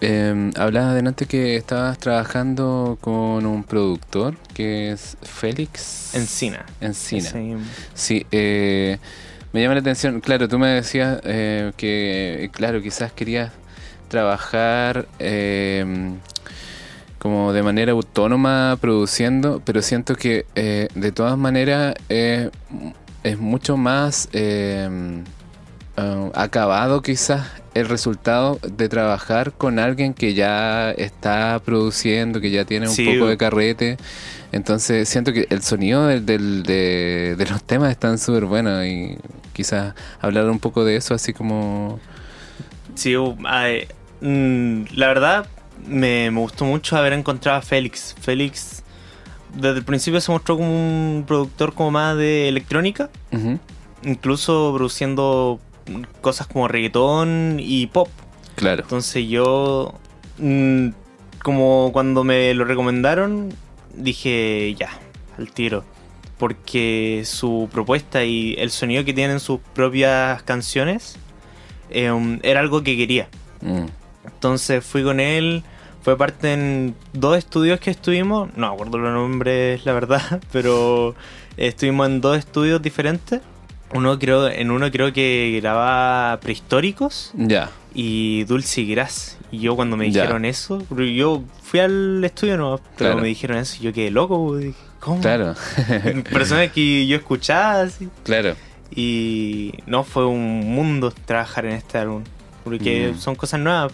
eh, 0.00 0.50
hablabas 0.56 0.90
adelante 0.90 1.26
que 1.26 1.56
estabas 1.56 1.98
trabajando 1.98 2.98
con 3.00 3.46
un 3.46 3.64
productor 3.64 4.36
que 4.54 4.92
es 4.92 5.16
Félix 5.22 6.14
Encina. 6.14 6.66
Encina. 6.80 7.30
Sí, 7.94 8.26
eh, 8.30 8.98
me 9.52 9.62
llama 9.62 9.74
la 9.74 9.80
atención. 9.80 10.20
Claro, 10.20 10.48
tú 10.48 10.58
me 10.58 10.68
decías 10.68 11.20
eh, 11.24 11.72
que, 11.76 12.50
claro, 12.52 12.82
quizás 12.82 13.12
querías 13.12 13.52
trabajar 14.08 15.06
eh, 15.18 16.14
como 17.22 17.52
de 17.52 17.62
manera 17.62 17.92
autónoma 17.92 18.76
produciendo, 18.80 19.62
pero 19.64 19.80
siento 19.80 20.16
que 20.16 20.44
eh, 20.56 20.88
de 20.96 21.12
todas 21.12 21.38
maneras 21.38 21.94
eh, 22.08 22.50
es 23.22 23.38
mucho 23.38 23.76
más 23.76 24.28
eh, 24.32 25.22
acabado 26.34 27.00
quizás 27.00 27.46
el 27.74 27.88
resultado 27.88 28.58
de 28.66 28.88
trabajar 28.88 29.52
con 29.52 29.78
alguien 29.78 30.14
que 30.14 30.34
ya 30.34 30.90
está 30.90 31.60
produciendo, 31.64 32.40
que 32.40 32.50
ya 32.50 32.64
tiene 32.64 32.88
un 32.88 32.94
Sí. 32.94 33.04
poco 33.06 33.28
de 33.28 33.36
carrete. 33.36 33.98
Entonces 34.50 35.08
siento 35.08 35.32
que 35.32 35.46
el 35.48 35.62
sonido 35.62 36.08
del, 36.08 36.26
del- 36.26 36.62
de, 36.64 37.36
de 37.38 37.46
los 37.46 37.62
temas 37.62 37.92
están 37.92 38.18
súper 38.18 38.46
buenos 38.46 38.84
y 38.84 39.16
quizás 39.52 39.94
hablar 40.20 40.50
un 40.50 40.58
poco 40.58 40.84
de 40.84 40.96
eso 40.96 41.14
así 41.14 41.32
como... 41.32 42.00
Sí, 42.96 43.16
uh, 43.16 43.36
mm, 44.20 44.84
la 44.94 45.06
verdad 45.06 45.46
me, 45.86 46.30
me 46.30 46.40
gustó 46.40 46.64
mucho 46.64 46.96
haber 46.96 47.12
encontrado 47.12 47.58
a 47.58 47.62
Félix. 47.62 48.14
Félix 48.20 48.82
desde 49.54 49.78
el 49.78 49.84
principio 49.84 50.20
se 50.20 50.32
mostró 50.32 50.56
como 50.56 50.70
un 50.70 51.24
productor 51.26 51.74
como 51.74 51.90
más 51.90 52.16
de 52.16 52.48
electrónica, 52.48 53.10
incluso 54.02 54.72
produciendo 54.74 55.60
cosas 56.20 56.46
como 56.46 56.68
reggaetón 56.68 57.56
y 57.58 57.86
pop. 57.86 58.08
Claro. 58.54 58.82
Entonces 58.82 59.28
yo, 59.28 59.94
mm, 60.38 60.88
como 61.42 61.90
cuando 61.92 62.24
me 62.24 62.54
lo 62.54 62.64
recomendaron, 62.64 63.52
dije 63.94 64.74
ya, 64.78 64.90
al 65.38 65.50
tiro. 65.50 65.84
Porque 66.38 67.22
su 67.24 67.68
propuesta 67.70 68.24
y 68.24 68.54
el 68.58 68.70
sonido 68.70 69.04
que 69.04 69.12
tienen 69.12 69.38
sus 69.38 69.60
propias 69.74 70.42
canciones 70.42 71.16
eh, 71.90 72.10
era 72.42 72.60
algo 72.60 72.82
que 72.82 72.96
quería. 72.96 73.28
Mm. 73.60 73.86
Entonces 74.24 74.84
fui 74.84 75.04
con 75.04 75.20
él, 75.20 75.62
fue 76.02 76.16
parte 76.16 76.52
en 76.52 76.94
dos 77.12 77.36
estudios 77.38 77.80
que 77.80 77.90
estuvimos, 77.90 78.50
no 78.56 78.68
me 78.68 78.74
acuerdo 78.74 78.98
los 78.98 79.12
nombres, 79.12 79.84
la 79.84 79.92
verdad, 79.92 80.40
pero 80.52 81.14
estuvimos 81.56 82.08
en 82.08 82.20
dos 82.20 82.36
estudios 82.38 82.80
diferentes. 82.82 83.40
Uno 83.94 84.18
creo, 84.18 84.48
en 84.48 84.70
uno 84.70 84.90
creo 84.90 85.12
que 85.12 85.58
grababa 85.60 86.40
prehistóricos 86.40 87.30
Ya. 87.34 87.70
y 87.94 88.44
Dulce 88.44 88.84
Gras. 88.84 89.36
Y 89.50 89.58
yo 89.58 89.76
cuando 89.76 89.98
me 89.98 90.06
dijeron 90.06 90.46
eso, 90.46 90.82
yo 91.14 91.42
fui 91.62 91.80
al 91.80 92.24
estudio 92.24 92.56
no, 92.56 92.76
pero 92.96 93.10
Claro. 93.10 93.18
me 93.18 93.28
dijeron 93.28 93.58
eso 93.58 93.76
y 93.80 93.84
yo 93.84 93.92
quedé 93.92 94.10
loco. 94.10 94.56
dije, 94.56 94.74
¿Cómo? 94.98 95.20
Claro. 95.20 95.54
Personas 96.32 96.70
que 96.72 97.06
yo 97.06 97.16
escuchaba 97.16 97.82
así. 97.82 98.08
claro. 98.24 98.54
Y 98.94 99.72
no, 99.86 100.04
fue 100.04 100.26
un 100.26 100.60
mundo 100.74 101.12
trabajar 101.26 101.64
en 101.66 101.72
este 101.72 101.98
álbum. 101.98 102.22
Porque 102.64 103.12
Mm. 103.14 103.18
son 103.18 103.34
cosas 103.34 103.58
nuevas. 103.60 103.92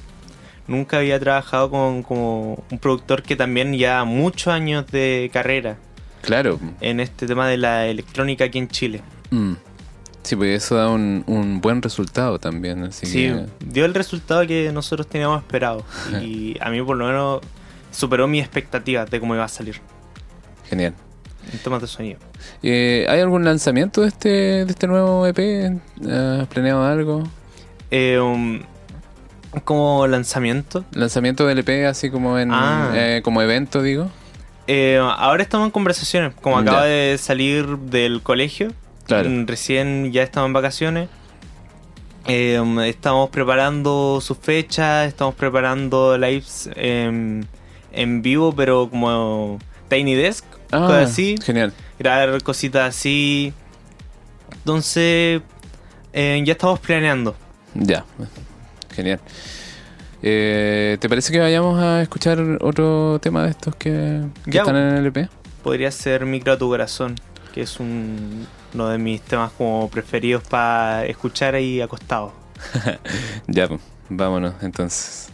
Nunca 0.68 0.98
había 0.98 1.18
trabajado 1.18 1.70
con 1.70 2.02
como 2.02 2.62
un 2.70 2.78
productor 2.78 3.22
que 3.22 3.34
también 3.36 3.72
ya 3.74 4.04
muchos 4.04 4.48
años 4.52 4.86
de 4.92 5.30
carrera 5.32 5.76
Claro. 6.22 6.60
en 6.80 7.00
este 7.00 7.26
tema 7.26 7.48
de 7.48 7.56
la 7.56 7.86
electrónica 7.86 8.44
aquí 8.44 8.58
en 8.58 8.68
Chile. 8.68 9.00
Mm. 9.30 9.54
Sí, 10.24 10.36
pues 10.36 10.62
eso 10.64 10.74
da 10.76 10.90
un, 10.90 11.24
un 11.26 11.60
buen 11.62 11.80
resultado 11.80 12.38
también. 12.38 12.84
Así 12.84 13.06
Sí, 13.06 13.28
que- 13.28 13.46
dio 13.64 13.86
el 13.86 13.94
resultado 13.94 14.46
que 14.46 14.70
nosotros 14.72 15.06
teníamos 15.08 15.40
esperado. 15.40 15.84
Y 16.22 16.56
a 16.60 16.68
mí 16.70 16.82
por 16.82 16.96
lo 16.98 17.06
menos 17.06 17.40
superó 17.90 18.28
mis 18.28 18.42
expectativas 18.42 19.10
de 19.10 19.20
cómo 19.20 19.34
iba 19.34 19.44
a 19.44 19.48
salir 19.48 19.80
Genial. 20.68 20.92
en 21.50 21.58
temas 21.60 21.80
de 21.80 21.86
sonido. 21.86 22.18
Eh, 22.62 23.06
¿Hay 23.08 23.20
algún 23.20 23.42
lanzamiento 23.44 24.02
de 24.02 24.08
este, 24.08 24.28
de 24.28 24.70
este 24.70 24.86
nuevo 24.86 25.26
EP? 25.26 25.38
¿Has 26.06 26.46
planeado 26.48 26.84
algo? 26.84 27.22
Eh, 27.90 28.18
um, 28.18 28.60
como 29.64 30.06
lanzamiento. 30.06 30.84
¿Lanzamiento 30.92 31.46
del 31.46 31.58
EP 31.60 31.86
así 31.86 32.10
como 32.10 32.38
en 32.38 32.50
Ah. 32.52 32.90
eh, 32.94 33.20
como 33.24 33.42
evento, 33.42 33.82
digo? 33.82 34.10
Eh, 34.66 34.98
ahora 35.00 35.42
estamos 35.42 35.66
en 35.66 35.70
conversaciones. 35.70 36.34
Como 36.42 36.56
Ya. 36.56 36.62
acaba 36.62 36.84
de 36.84 37.16
salir 37.18 37.66
del 37.78 38.22
colegio, 38.22 38.72
Claro. 39.06 39.28
mm, 39.30 39.46
recién 39.46 40.12
ya 40.12 40.22
estamos 40.22 40.48
en 40.48 40.52
vacaciones. 40.52 41.08
eh, 42.30 42.60
um, 42.60 42.78
estamos 42.80 43.30
preparando 43.30 44.20
sus 44.20 44.36
fechas, 44.36 45.08
estamos 45.08 45.34
preparando 45.34 46.18
lives 46.18 46.68
em, 46.76 47.42
en 47.90 48.20
vivo, 48.20 48.54
pero 48.54 48.90
como 48.90 49.58
Tiny 49.88 50.14
Desk, 50.14 50.44
Ah, 50.70 50.80
cosas 50.88 51.10
así. 51.10 51.36
Genial. 51.42 51.72
grabar 51.98 52.42
cositas 52.42 52.86
así. 52.94 53.54
Entonces, 54.52 55.40
eh, 56.12 56.42
ya 56.44 56.52
estamos 56.52 56.78
planeando. 56.80 57.34
Ya. 57.74 58.04
Genial. 58.98 59.20
Eh, 60.24 60.96
¿Te 61.00 61.08
parece 61.08 61.32
que 61.32 61.38
vayamos 61.38 61.80
a 61.80 62.02
escuchar 62.02 62.40
otro 62.62 63.20
tema 63.22 63.44
de 63.44 63.50
estos 63.50 63.76
que, 63.76 64.22
que 64.44 64.50
Ya. 64.50 64.62
están 64.62 64.74
en 64.74 64.96
el 64.96 65.06
EP? 65.06 65.28
Podría 65.62 65.92
ser 65.92 66.26
Micro 66.26 66.54
a 66.54 66.58
tu 66.58 66.68
corazón, 66.68 67.14
que 67.54 67.62
es 67.62 67.78
un- 67.78 68.44
uno 68.74 68.88
de 68.88 68.98
mis 68.98 69.20
temas 69.22 69.52
como 69.52 69.88
preferidos 69.88 70.42
para 70.42 71.06
escuchar 71.06 71.54
ahí 71.54 71.80
acostado. 71.80 72.32
Ya, 73.46 73.68
pues, 73.68 73.80
vámonos 74.08 74.54
entonces. 74.62 75.28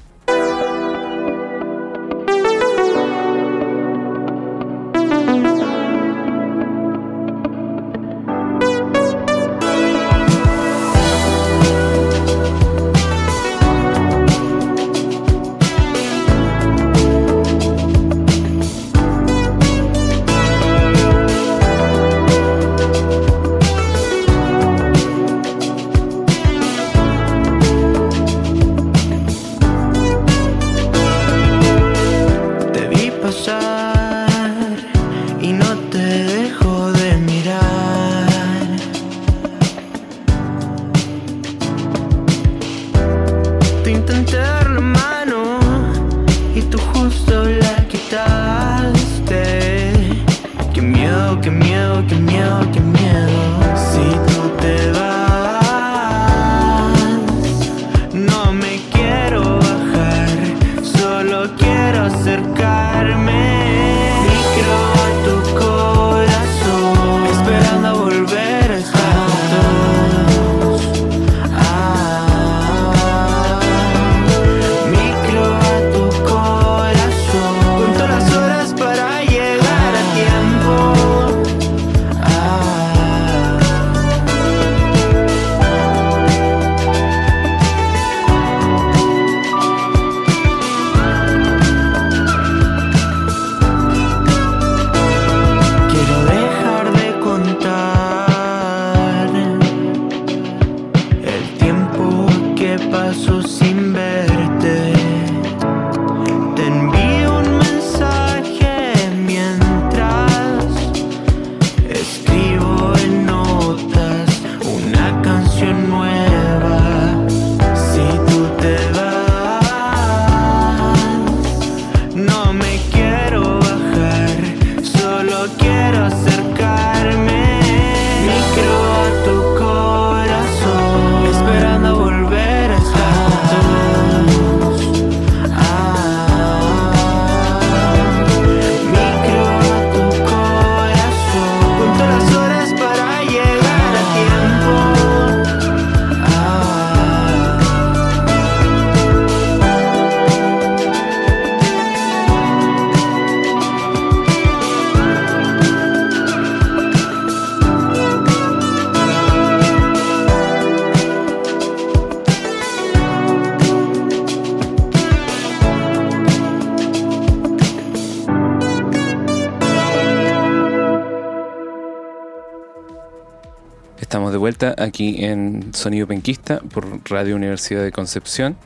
Aquí 174.79 175.25
en 175.25 175.75
Sonido 175.75 176.07
Penquista 176.07 176.61
por 176.61 176.87
Radio 177.11 177.35
Universidad 177.37 177.83
de 177.83 177.91
Concepción. 177.93 178.57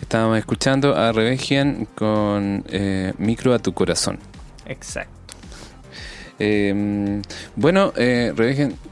Estábamos 0.00 0.38
escuchando 0.38 0.94
a 0.94 1.10
Revegian 1.12 1.88
con 1.94 2.64
eh, 2.68 3.12
Micro 3.18 3.54
a 3.54 3.58
tu 3.58 3.72
corazón. 3.74 4.18
Exacto. 4.66 5.12
Eh, 6.38 7.20
bueno, 7.56 7.92
eh, 7.96 8.32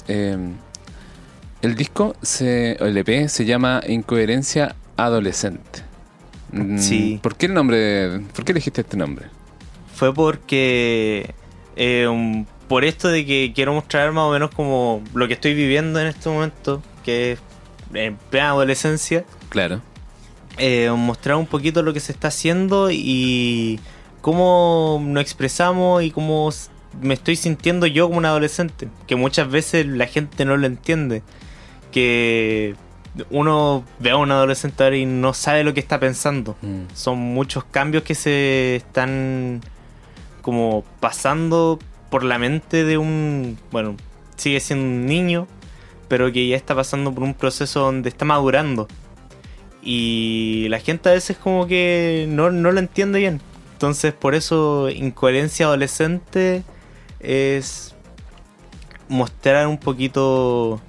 eh, 0.08 0.38
el 1.62 1.74
disco, 1.76 2.16
se, 2.22 2.76
o 2.80 2.86
el 2.86 2.96
EP, 2.96 3.28
se 3.28 3.44
llama 3.44 3.80
Incoherencia 3.86 4.74
Adolescente. 4.96 5.82
Mm, 6.52 6.78
Sí. 6.78 7.20
¿Por 7.22 7.36
qué 7.36 7.46
el 7.46 7.54
nombre? 7.54 8.20
¿Por 8.34 8.44
qué 8.44 8.52
elegiste 8.52 8.80
este 8.80 8.96
nombre? 8.96 9.26
Fue 9.94 10.12
porque. 10.14 11.34
eh, 11.76 12.06
un- 12.08 12.46
por 12.68 12.84
esto 12.84 13.08
de 13.08 13.24
que 13.24 13.52
quiero 13.54 13.72
mostrar 13.74 14.12
más 14.12 14.24
o 14.24 14.32
menos 14.32 14.50
como 14.50 15.02
lo 15.14 15.28
que 15.28 15.34
estoy 15.34 15.54
viviendo 15.54 16.00
en 16.00 16.08
este 16.08 16.28
momento, 16.28 16.82
que 17.04 17.32
es 17.32 17.40
en 17.94 18.16
plena 18.30 18.50
adolescencia. 18.50 19.24
Claro. 19.48 19.80
eh, 20.58 20.90
mostrar 20.90 21.36
un 21.36 21.46
poquito 21.46 21.82
lo 21.82 21.92
que 21.92 22.00
se 22.00 22.12
está 22.12 22.28
haciendo 22.28 22.90
y 22.90 23.78
cómo 24.20 25.00
nos 25.02 25.22
expresamos 25.22 26.02
y 26.02 26.10
cómo 26.10 26.50
me 27.00 27.14
estoy 27.14 27.36
sintiendo 27.36 27.86
yo 27.86 28.06
como 28.06 28.18
un 28.18 28.24
adolescente, 28.24 28.88
que 29.06 29.16
muchas 29.16 29.50
veces 29.50 29.86
la 29.86 30.06
gente 30.06 30.44
no 30.44 30.56
lo 30.56 30.66
entiende, 30.66 31.22
que 31.92 32.74
uno 33.30 33.84
ve 33.98 34.10
a 34.10 34.16
un 34.16 34.30
adolescente 34.30 34.82
ahora 34.82 34.96
y 34.96 35.06
no 35.06 35.32
sabe 35.34 35.64
lo 35.64 35.74
que 35.74 35.80
está 35.80 36.00
pensando. 36.00 36.56
Mm. 36.62 36.94
Son 36.94 37.18
muchos 37.18 37.64
cambios 37.64 38.02
que 38.02 38.14
se 38.14 38.76
están 38.76 39.60
como 40.42 40.84
pasando 41.00 41.78
por 42.10 42.24
la 42.24 42.38
mente 42.38 42.84
de 42.84 42.98
un, 42.98 43.58
bueno, 43.70 43.96
sigue 44.36 44.60
siendo 44.60 44.84
un 44.84 45.06
niño, 45.06 45.46
pero 46.08 46.32
que 46.32 46.46
ya 46.46 46.56
está 46.56 46.74
pasando 46.74 47.12
por 47.12 47.24
un 47.24 47.34
proceso 47.34 47.80
donde 47.80 48.08
está 48.08 48.24
madurando. 48.24 48.88
Y 49.82 50.66
la 50.68 50.80
gente 50.80 51.08
a 51.08 51.12
veces 51.12 51.36
como 51.36 51.66
que 51.66 52.26
no, 52.28 52.50
no 52.50 52.72
lo 52.72 52.80
entiende 52.80 53.18
bien. 53.18 53.40
Entonces 53.72 54.12
por 54.12 54.34
eso 54.34 54.88
incoherencia 54.90 55.66
adolescente 55.66 56.62
es 57.20 57.94
mostrar 59.08 59.66
un 59.66 59.78
poquito 59.78 60.80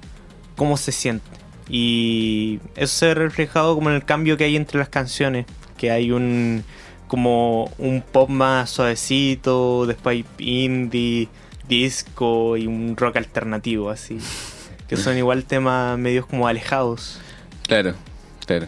cómo 0.56 0.76
se 0.76 0.92
siente. 0.92 1.26
Y 1.68 2.60
eso 2.76 2.96
se 2.96 3.06
ve 3.08 3.14
reflejado 3.14 3.74
como 3.74 3.90
en 3.90 3.96
el 3.96 4.04
cambio 4.04 4.36
que 4.36 4.44
hay 4.44 4.56
entre 4.56 4.78
las 4.78 4.88
canciones. 4.88 5.46
Que 5.76 5.90
hay 5.90 6.10
un 6.10 6.64
como 7.08 7.70
un 7.78 8.02
pop 8.02 8.28
más 8.28 8.70
suavecito, 8.70 9.86
después 9.86 10.16
hay 10.16 10.24
indie, 10.38 11.28
disco 11.68 12.56
y 12.56 12.66
un 12.66 12.96
rock 12.96 13.16
alternativo 13.16 13.90
así. 13.90 14.18
Que 14.86 14.96
son 14.96 15.16
igual 15.18 15.44
temas 15.44 15.98
medios 15.98 16.26
como 16.26 16.46
alejados. 16.46 17.20
Claro, 17.66 17.94
claro. 18.46 18.66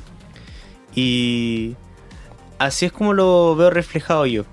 Y 0.95 1.77
así 2.59 2.87
es 2.87 2.93
como 2.93 3.13
lo 3.13 3.55
veo 3.57 3.71
reflejado 3.71 4.27
yo. 4.27 4.45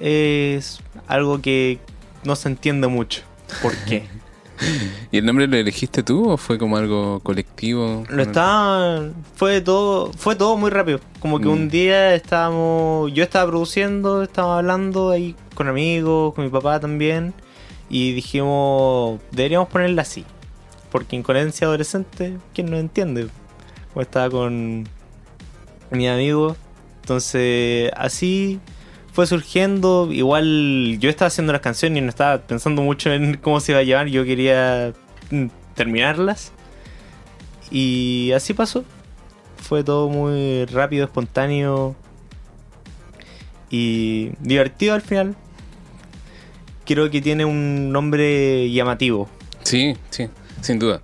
Es 0.00 0.80
algo 1.06 1.40
que 1.40 1.78
no 2.24 2.36
se 2.36 2.48
entiende 2.48 2.88
mucho. 2.88 3.22
¿Por 3.62 3.76
qué? 3.84 4.08
¿Y 5.12 5.18
el 5.18 5.26
nombre 5.26 5.46
lo 5.46 5.56
elegiste 5.56 6.02
tú 6.02 6.30
o 6.30 6.36
fue 6.36 6.58
como 6.58 6.76
algo 6.76 7.20
colectivo? 7.20 8.04
Lo 8.08 8.22
estaba. 8.22 9.10
Fue 9.34 9.60
todo. 9.60 10.12
Fue 10.12 10.34
todo 10.36 10.56
muy 10.56 10.70
rápido. 10.70 11.00
Como 11.20 11.38
que 11.40 11.46
Mm. 11.46 11.52
un 11.52 11.68
día 11.68 12.14
estábamos. 12.14 13.12
Yo 13.12 13.22
estaba 13.22 13.48
produciendo, 13.50 14.22
estaba 14.22 14.58
hablando 14.58 15.10
ahí 15.10 15.34
con 15.54 15.68
amigos, 15.68 16.34
con 16.34 16.44
mi 16.44 16.50
papá 16.50 16.80
también. 16.80 17.34
Y 17.90 18.12
dijimos. 18.12 19.20
Deberíamos 19.32 19.68
ponerla 19.68 20.02
así. 20.02 20.24
Porque 20.90 21.16
incoherencia 21.16 21.66
adolescente, 21.66 22.38
¿quién 22.54 22.70
no 22.70 22.76
entiende? 22.78 23.28
Como 23.92 24.02
estaba 24.02 24.30
con 24.30 24.88
mi 25.90 26.08
amigo. 26.08 26.56
Entonces, 27.02 27.90
así 27.96 28.58
fue 29.16 29.26
surgiendo. 29.26 30.12
Igual 30.12 30.98
yo 31.00 31.08
estaba 31.08 31.28
haciendo 31.28 31.50
las 31.54 31.62
canciones 31.62 31.96
y 31.96 32.02
no 32.02 32.10
estaba 32.10 32.42
pensando 32.42 32.82
mucho 32.82 33.10
en 33.10 33.38
cómo 33.38 33.60
se 33.60 33.72
iba 33.72 33.80
a 33.80 33.82
llevar. 33.82 34.08
Yo 34.08 34.26
quería 34.26 34.92
mm, 35.30 35.46
terminarlas. 35.74 36.52
Y 37.70 38.30
así 38.32 38.52
pasó. 38.52 38.84
Fue 39.56 39.82
todo 39.82 40.10
muy 40.10 40.66
rápido, 40.66 41.06
espontáneo. 41.06 41.96
Y 43.70 44.32
divertido 44.40 44.92
al 44.92 45.00
final. 45.00 45.34
Creo 46.84 47.10
que 47.10 47.22
tiene 47.22 47.46
un 47.46 47.90
nombre 47.92 48.70
llamativo. 48.70 49.30
Sí, 49.62 49.96
sí, 50.10 50.28
sin 50.60 50.78
duda. 50.78 51.00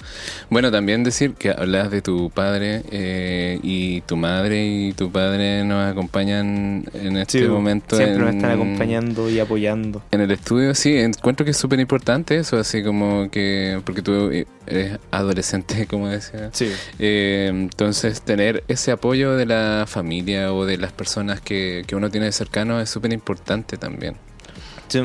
Bueno, 0.50 0.70
también 0.70 1.04
decir 1.04 1.34
que 1.34 1.50
hablas 1.50 1.90
de 1.90 2.02
tu 2.02 2.30
padre 2.30 2.82
eh, 2.90 3.58
y 3.62 4.00
tu 4.02 4.16
madre 4.16 4.66
y 4.66 4.92
tu 4.92 5.10
padre 5.10 5.64
nos 5.64 5.90
acompañan 5.90 6.84
en 6.94 7.16
este 7.16 7.46
momento. 7.48 7.96
Siempre 7.96 8.22
me 8.24 8.30
en- 8.30 8.36
están 8.36 8.50
acompañando 8.52 9.30
y 9.30 9.38
apoyando. 9.40 10.02
En 10.10 10.20
el 10.20 10.30
estudio, 10.30 10.74
sí, 10.74 10.96
encuentro 10.96 11.44
que 11.44 11.50
es 11.52 11.56
súper 11.56 11.80
importante 11.80 12.36
eso, 12.36 12.58
así 12.58 12.82
como 12.82 13.30
que, 13.30 13.80
porque 13.84 14.02
tú 14.02 14.30
eh, 14.30 14.46
eres 14.66 14.98
adolescente, 15.10 15.86
como 15.90 16.08
decía. 16.08 16.50
Sí. 16.52 16.70
Eh, 16.98 17.48
entonces, 17.52 18.22
tener 18.22 18.64
ese 18.68 18.90
apoyo 18.92 19.36
de 19.36 19.46
la 19.46 19.84
familia 19.86 20.52
o 20.52 20.64
de 20.64 20.78
las 20.78 20.92
personas 20.92 21.40
que, 21.40 21.84
que 21.86 21.96
uno 21.96 22.10
tiene 22.10 22.30
cercano 22.32 22.80
es 22.80 22.90
súper 22.90 23.12
importante 23.12 23.76
también. 23.76 24.16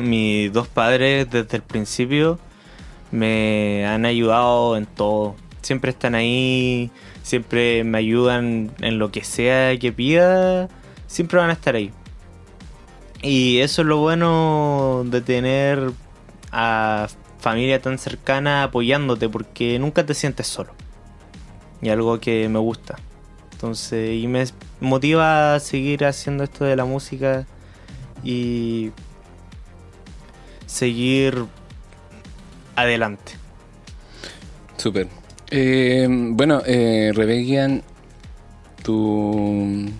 Mis 0.02 0.52
dos 0.52 0.68
padres 0.68 1.30
desde 1.30 1.56
el 1.56 1.62
principio 1.62 2.38
me 3.10 3.86
han 3.86 4.04
ayudado 4.04 4.76
en 4.76 4.86
todo. 4.86 5.36
Siempre 5.62 5.90
están 5.90 6.14
ahí, 6.14 6.90
siempre 7.22 7.84
me 7.84 7.98
ayudan 7.98 8.70
en 8.80 8.98
lo 8.98 9.10
que 9.10 9.24
sea 9.24 9.76
que 9.78 9.92
pida, 9.92 10.68
siempre 11.06 11.38
van 11.38 11.50
a 11.50 11.54
estar 11.54 11.74
ahí. 11.74 11.92
Y 13.22 13.58
eso 13.58 13.82
es 13.82 13.88
lo 13.88 13.98
bueno 13.98 15.02
de 15.06 15.20
tener 15.20 15.90
a 16.52 17.08
familia 17.38 17.80
tan 17.80 17.98
cercana 17.98 18.64
apoyándote 18.64 19.28
porque 19.28 19.78
nunca 19.78 20.06
te 20.06 20.14
sientes 20.14 20.46
solo. 20.46 20.72
Y 21.82 21.88
algo 21.90 22.20
que 22.20 22.48
me 22.48 22.58
gusta. 22.58 22.96
Entonces, 23.52 24.22
y 24.22 24.28
me 24.28 24.44
motiva 24.80 25.54
a 25.54 25.60
seguir 25.60 26.04
haciendo 26.04 26.44
esto 26.44 26.64
de 26.64 26.76
la 26.76 26.84
música 26.84 27.46
y 28.22 28.92
seguir 30.66 31.44
adelante. 32.80 33.32
Súper. 34.76 35.08
Eh, 35.50 36.06
bueno, 36.08 36.62
eh, 36.66 37.12
tu, 38.82 39.90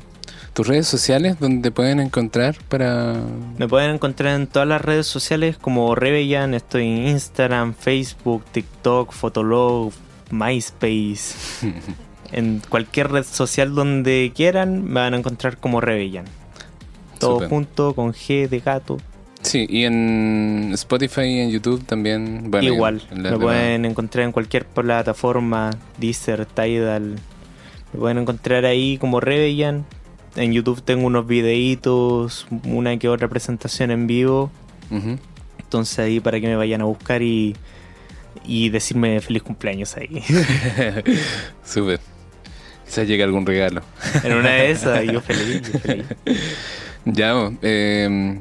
tus 0.53 0.67
redes 0.67 0.87
sociales 0.87 1.39
donde 1.41 1.63
te 1.63 1.71
pueden 1.71 2.01
encontrar 2.01 2.57
para... 2.69 3.15
Me 3.59 3.69
pueden 3.69 3.95
encontrar 3.95 4.37
en 4.37 4.47
todas 4.47 4.69
las 4.69 4.81
redes 4.81 5.07
sociales 5.07 5.57
como 5.59 5.95
Rebellan, 5.95 6.55
estoy 6.55 6.87
en 6.87 7.09
Instagram, 7.09 7.75
Facebook, 7.75 8.45
TikTok, 8.53 9.13
Fotolog, 9.13 9.93
MySpace. 10.31 11.35
en 12.33 12.61
cualquier 12.69 13.11
red 13.11 13.25
social 13.25 13.75
donde 13.75 14.33
quieran 14.35 14.85
me 14.85 15.01
van 15.01 15.15
a 15.15 15.19
encontrar 15.19 15.59
como 15.59 15.81
Rebellan. 15.81 16.27
Todo 17.19 17.49
junto 17.49 17.95
con 17.95 18.13
G 18.13 18.49
de 18.49 18.61
gato. 18.61 18.99
Sí, 19.43 19.67
y 19.69 19.85
en 19.85 20.71
Spotify 20.75 21.23
y 21.23 21.41
en 21.41 21.51
YouTube 21.51 21.85
también. 21.87 22.51
Bueno, 22.51 22.67
Igual, 22.67 23.03
en 23.11 23.23
demás. 23.23 23.39
pueden 23.41 23.85
encontrar 23.85 24.25
en 24.25 24.33
cualquier 24.33 24.67
plataforma, 24.67 25.71
Deezer, 25.99 26.45
Tidal. 26.45 27.17
Me 27.93 27.99
pueden 28.01 28.19
encontrar 28.19 28.65
ahí 28.65 28.99
como 28.99 29.21
Rebellan. 29.21 29.87
En 30.37 30.53
YouTube 30.53 30.83
tengo 30.83 31.07
unos 31.07 31.27
videitos, 31.27 32.47
una 32.65 32.97
que 32.99 33.09
otra 33.09 33.29
presentación 33.29 33.91
en 33.91 34.07
vivo. 34.07 34.51
Entonces 35.59 35.99
ahí 35.99 36.21
para 36.21 36.41
que 36.41 36.47
me 36.47 36.57
vayan 36.57 36.81
a 36.81 36.85
buscar 36.85 37.23
y, 37.23 37.57
y 38.45 38.69
decirme 38.71 39.21
feliz 39.21 39.43
cumpleaños 39.43 39.97
ahí. 39.97 40.23
Súper. 41.65 42.01
Quizás 42.87 43.07
llegue 43.07 43.23
algún 43.23 43.45
regalo. 43.47 43.83
en 44.25 44.33
una 44.33 44.51
de 44.51 44.71
esas, 44.71 45.05
yo 45.13 45.21
feliz, 45.21 45.63
yo 45.73 45.79
feliz. 45.79 46.07
Ya, 47.05 47.51
eh, 47.63 48.39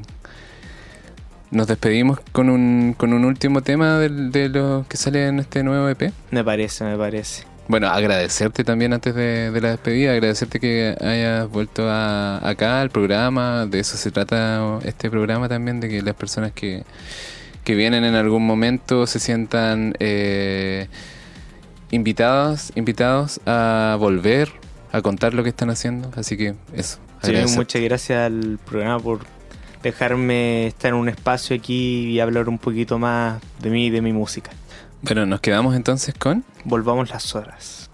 nos 1.51 1.67
despedimos 1.67 2.19
con 2.31 2.49
un, 2.49 2.93
con 2.97 3.13
un 3.13 3.25
último 3.25 3.61
tema 3.61 3.99
del- 3.99 4.31
de, 4.31 4.49
lo 4.49 4.85
que 4.89 4.97
sale 4.97 5.27
en 5.27 5.39
este 5.39 5.63
nuevo 5.63 5.87
EP. 5.89 6.11
Me 6.31 6.43
parece, 6.43 6.83
me 6.83 6.97
parece. 6.97 7.43
Bueno, 7.69 7.87
agradecerte 7.89 8.63
también 8.63 8.93
antes 8.93 9.13
de, 9.13 9.51
de 9.51 9.61
la 9.61 9.71
despedida, 9.71 10.11
agradecerte 10.13 10.59
que 10.59 10.95
hayas 11.01 11.49
vuelto 11.49 11.89
a- 11.89 12.47
acá 12.47 12.79
al 12.81 12.89
programa, 12.89 13.65
de 13.65 13.79
eso 13.79 13.97
se 13.97 14.09
trata 14.11 14.79
este 14.83 15.09
programa 15.09 15.49
también, 15.49 15.79
de 15.81 15.89
que 15.89 16.01
las 16.01 16.15
personas 16.15 16.51
que, 16.53 16.83
que 17.65 17.75
vienen 17.75 18.05
en 18.05 18.15
algún 18.15 18.45
momento 18.45 19.05
se 19.05 19.19
sientan 19.19 19.93
eh, 19.99 20.87
invitadas, 21.91 22.71
invitados 22.75 23.39
a 23.45 23.95
volver, 23.99 24.49
a 24.91 25.01
contar 25.01 25.33
lo 25.33 25.43
que 25.43 25.49
están 25.49 25.69
haciendo, 25.69 26.11
así 26.15 26.37
que 26.37 26.55
eso. 26.73 26.99
Sí, 27.23 27.33
muchas 27.55 27.81
gracias 27.81 28.19
al 28.27 28.59
programa 28.65 28.99
por 28.99 29.21
dejarme 29.83 30.67
estar 30.67 30.89
en 30.89 30.95
un 30.95 31.09
espacio 31.09 31.55
aquí 31.55 32.09
y 32.09 32.19
hablar 32.19 32.49
un 32.49 32.57
poquito 32.57 32.99
más 32.99 33.41
de 33.59 33.69
mí 33.69 33.87
y 33.87 33.89
de 33.89 34.01
mi 34.01 34.13
música. 34.13 34.51
Bueno, 35.01 35.25
nos 35.25 35.41
quedamos 35.41 35.75
entonces 35.75 36.15
con... 36.15 36.43
Volvamos 36.63 37.09
las 37.09 37.35
horas. 37.35 37.86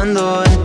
Pensando 0.00 0.42
en 0.46 0.59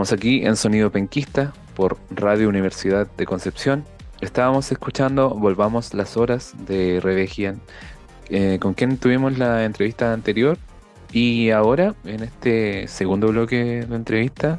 Estamos 0.00 0.18
aquí 0.18 0.46
en 0.46 0.56
Sonido 0.56 0.90
Penquista 0.90 1.52
por 1.74 1.98
Radio 2.10 2.48
Universidad 2.48 3.06
de 3.18 3.26
Concepción. 3.26 3.84
Estábamos 4.22 4.72
escuchando 4.72 5.28
Volvamos 5.28 5.92
las 5.92 6.16
Horas 6.16 6.54
de 6.66 7.00
Revegian, 7.02 7.60
eh, 8.30 8.56
con 8.62 8.72
quien 8.72 8.96
tuvimos 8.96 9.36
la 9.36 9.66
entrevista 9.66 10.14
anterior. 10.14 10.56
Y 11.12 11.50
ahora, 11.50 11.94
en 12.06 12.22
este 12.22 12.88
segundo 12.88 13.28
bloque 13.28 13.84
de 13.86 13.94
entrevista, 13.94 14.58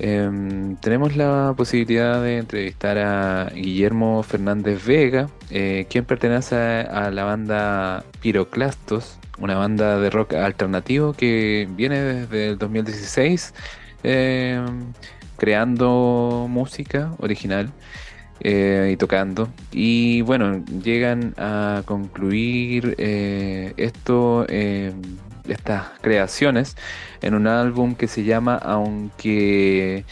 em, 0.00 0.74
tenemos 0.78 1.14
la 1.14 1.54
posibilidad 1.56 2.20
de 2.20 2.38
entrevistar 2.38 2.98
a 2.98 3.50
Guillermo 3.54 4.20
Fernández 4.24 4.84
Vega, 4.84 5.28
eh, 5.50 5.86
quien 5.88 6.04
pertenece 6.04 6.56
a, 6.56 7.06
a 7.06 7.10
la 7.12 7.22
banda 7.22 8.02
Piroclastos, 8.20 9.16
una 9.38 9.54
banda 9.56 10.00
de 10.00 10.10
rock 10.10 10.34
alternativo 10.34 11.12
que 11.12 11.68
viene 11.70 12.00
desde 12.00 12.48
el 12.48 12.58
2016 12.58 13.54
eh, 14.02 14.64
creando 15.36 16.46
música 16.48 17.12
original 17.18 17.72
eh, 18.40 18.90
y 18.92 18.96
tocando. 18.96 19.48
Y 19.72 20.22
bueno, 20.22 20.64
llegan 20.82 21.34
a 21.38 21.82
concluir 21.86 22.94
eh, 22.98 23.74
esto, 23.76 24.46
eh, 24.48 24.92
estas 25.48 25.88
creaciones 26.00 26.76
en 27.22 27.34
un 27.34 27.46
álbum 27.46 27.94
que 27.94 28.08
se 28.08 28.24
llama 28.24 28.56
Aunque, 28.56 30.04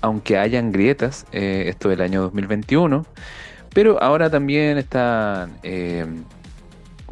aunque 0.00 0.38
hayan 0.38 0.72
grietas, 0.72 1.26
eh, 1.32 1.64
esto 1.68 1.88
del 1.88 2.00
año 2.00 2.22
2021. 2.22 3.04
Pero 3.74 4.02
ahora 4.02 4.30
también 4.30 4.78
están 4.78 5.58
eh, 5.62 6.06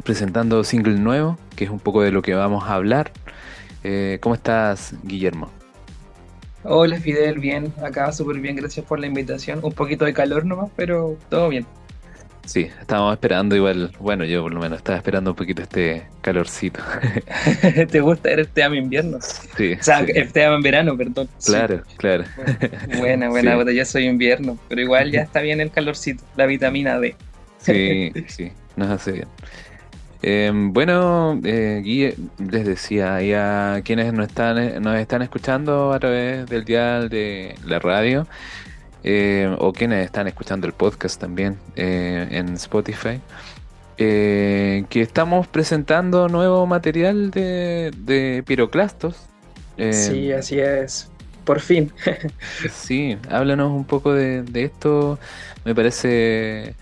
presentando 0.03 0.63
single 0.63 0.95
nuevo, 0.95 1.37
que 1.55 1.65
es 1.65 1.69
un 1.69 1.79
poco 1.79 2.01
de 2.01 2.11
lo 2.11 2.21
que 2.21 2.33
vamos 2.33 2.63
a 2.65 2.73
hablar. 2.75 3.11
¿Cómo 4.19 4.35
estás, 4.35 4.95
Guillermo? 5.03 5.56
Hola 6.69 6.99
Fidel, 6.99 7.39
bien, 7.39 7.73
acá 7.81 8.11
súper 8.11 8.39
bien, 8.41 8.57
gracias 8.57 8.85
por 8.85 8.99
la 8.99 9.07
invitación. 9.07 9.59
Un 9.63 9.71
poquito 9.71 10.03
de 10.03 10.13
calor 10.13 10.45
nomás, 10.45 10.69
pero 10.75 11.17
todo 11.29 11.47
bien. 11.47 11.65
Sí, 12.45 12.69
estábamos 12.79 13.13
esperando 13.13 13.55
igual, 13.55 13.91
bueno, 13.99 14.25
yo 14.25 14.41
por 14.41 14.53
lo 14.53 14.59
menos 14.59 14.77
estaba 14.77 14.97
esperando 14.97 15.31
un 15.31 15.35
poquito 15.37 15.61
este 15.61 16.03
calorcito. 16.21 16.81
¿Te 17.91 18.01
gusta? 18.01 18.31
Eres 18.31 18.49
te 18.49 18.63
ama 18.63 18.75
invierno. 18.75 19.19
Sí, 19.55 19.73
O 19.79 19.83
sea, 19.83 20.05
sí. 20.05 20.11
en 20.13 20.61
verano, 20.61 20.97
perdón. 20.97 21.29
Sí. 21.37 21.51
claro, 21.51 21.83
claro. 21.97 22.25
Buena, 22.97 23.29
buena, 23.29 23.55
Sí. 23.65 23.73
yo 23.75 23.85
soy 23.85 24.05
invierno, 24.05 24.57
pero 24.67 24.81
igual 24.81 25.11
ya 25.11 25.21
está 25.21 25.39
bien 25.41 25.61
el 25.61 25.71
calorcito, 25.71 26.23
la 26.35 26.45
vitamina 26.45 26.99
D. 26.99 27.15
Sí, 27.59 28.11
sí, 28.27 28.51
nos 28.75 28.89
hace 28.89 29.11
bien. 29.13 29.27
Eh, 30.21 30.51
bueno, 30.53 31.39
eh, 31.43 31.81
Guille, 31.83 32.15
les 32.39 32.65
decía, 32.65 33.21
y 33.21 33.33
a 33.33 33.81
quienes 33.83 34.13
nos 34.13 34.27
están, 34.27 34.81
nos 34.81 34.97
están 34.97 35.21
escuchando 35.21 35.93
a 35.93 35.99
través 35.99 36.47
del 36.47 36.65
dial 36.65 37.09
de 37.09 37.55
la 37.63 37.79
radio, 37.79 38.27
eh, 39.03 39.53
o 39.59 39.73
quienes 39.73 40.05
están 40.05 40.27
escuchando 40.27 40.67
el 40.67 40.73
podcast 40.73 41.19
también 41.19 41.59
eh, 41.75 42.27
en 42.31 42.55
Spotify, 42.55 43.21
eh, 43.97 44.85
que 44.89 45.01
estamos 45.01 45.47
presentando 45.47 46.27
nuevo 46.29 46.65
material 46.67 47.31
de, 47.31 47.91
de 47.97 48.43
Piroclastos. 48.45 49.29
Eh, 49.77 49.93
Sí, 49.93 50.31
así 50.31 50.59
es. 50.59 51.11
Por 51.43 51.59
fin. 51.61 51.93
Sí, 52.71 53.17
háblanos 53.29 53.71
un 53.71 53.85
poco 53.85 54.13
de, 54.13 54.43
de 54.43 54.63
esto. 54.65 55.19
Me 55.63 55.75
parece. 55.75 56.75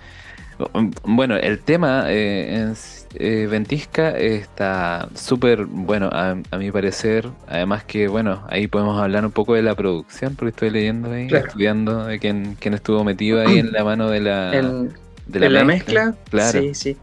Bueno, 1.04 1.36
el 1.36 1.62
tema 1.64 2.06
eh, 2.08 2.74
eh, 3.20 3.48
Ventisca 3.50 4.12
está 4.18 5.10
súper 5.16 5.66
bueno, 5.66 6.10
a, 6.12 6.38
a 6.52 6.58
mi 6.58 6.72
parecer. 6.72 7.30
Además, 7.48 7.84
que 7.84 8.08
bueno, 8.08 8.44
ahí 8.50 8.68
podemos 8.68 9.00
hablar 9.02 9.26
un 9.26 9.32
poco 9.32 9.54
de 9.56 9.62
la 9.64 9.76
producción, 9.76 10.36
porque 10.36 10.50
estoy 10.50 10.70
leyendo 10.72 11.12
ahí, 11.12 11.28
Claro. 11.28 11.48
estudiando 11.48 12.06
de 12.06 12.20
quién, 12.20 12.56
quién 12.60 12.74
estuvo 12.74 13.04
metido 13.04 13.42
ahí 13.42 13.60
en 13.60 13.72
la 13.72 13.84
mano 13.84 14.10
de 14.10 14.20
la, 14.22 14.56
En, 14.56 14.94
de 15.28 15.46
en 15.46 15.54
la 15.54 15.64
mezcla, 15.64 16.16
Claro. 16.30 16.62
sí, 16.62 16.74
sí. 16.74 16.98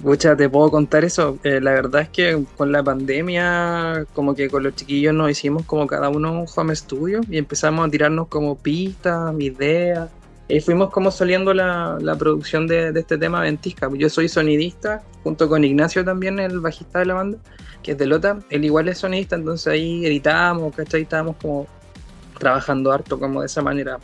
Pucha, 0.00 0.36
te 0.36 0.48
puedo 0.48 0.70
contar 0.70 1.04
eso. 1.04 1.38
Eh, 1.42 1.60
la 1.60 1.72
verdad 1.72 2.02
es 2.02 2.08
que 2.10 2.44
con 2.56 2.70
la 2.70 2.84
pandemia, 2.84 4.04
como 4.12 4.34
que 4.36 4.48
con 4.48 4.62
los 4.62 4.76
chiquillos 4.76 5.12
nos 5.12 5.28
hicimos 5.30 5.64
como 5.66 5.88
cada 5.88 6.08
uno 6.08 6.32
un 6.40 6.46
home 6.54 6.76
studio 6.76 7.20
y 7.28 7.36
empezamos 7.36 7.86
a 7.86 7.90
tirarnos 7.90 8.28
como 8.28 8.56
pistas, 8.56 9.34
ideas. 9.40 10.08
Y 10.48 10.60
fuimos 10.60 10.90
como 10.90 11.10
soliendo 11.10 11.52
la, 11.52 11.98
la 12.00 12.16
producción 12.16 12.66
de, 12.66 12.92
de 12.92 13.00
este 13.00 13.18
tema 13.18 13.42
Ventisca. 13.42 13.90
Yo 13.94 14.08
soy 14.08 14.28
sonidista, 14.28 15.02
junto 15.22 15.48
con 15.48 15.62
Ignacio 15.62 16.04
también, 16.04 16.38
el 16.38 16.60
bajista 16.60 17.00
de 17.00 17.04
la 17.06 17.14
banda, 17.14 17.38
que 17.82 17.92
es 17.92 17.98
de 17.98 18.06
Lota. 18.06 18.38
Él 18.48 18.64
igual 18.64 18.88
es 18.88 18.98
sonidista, 18.98 19.36
entonces 19.36 19.66
ahí 19.66 20.06
editábamos, 20.06 20.74
¿cachai? 20.74 21.02
Estábamos 21.02 21.36
como 21.36 21.66
trabajando 22.38 22.92
harto 22.92 23.18
como 23.18 23.40
de 23.40 23.46
esa 23.46 23.62
manera 23.62 23.98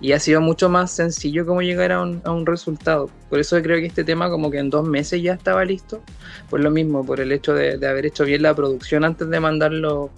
y 0.00 0.12
ha 0.12 0.20
sido 0.20 0.40
mucho 0.40 0.68
más 0.68 0.90
sencillo 0.90 1.46
como 1.46 1.62
llegar 1.62 1.92
a 1.92 2.02
un, 2.02 2.20
a 2.24 2.32
un 2.32 2.44
resultado. 2.44 3.08
Por 3.30 3.38
eso 3.38 3.60
creo 3.62 3.78
que 3.78 3.86
este 3.86 4.04
tema 4.04 4.28
como 4.28 4.50
que 4.50 4.58
en 4.58 4.70
dos 4.70 4.86
meses 4.86 5.22
ya 5.22 5.34
estaba 5.34 5.64
listo. 5.64 6.02
Por 6.50 6.60
lo 6.60 6.70
mismo, 6.70 7.04
por 7.04 7.20
el 7.20 7.32
hecho 7.32 7.54
de, 7.54 7.78
de 7.78 7.88
haber 7.88 8.06
hecho 8.06 8.24
bien 8.24 8.42
la 8.42 8.54
producción 8.54 9.04
antes 9.04 9.28
de 9.28 9.40
mandarlo 9.40 10.10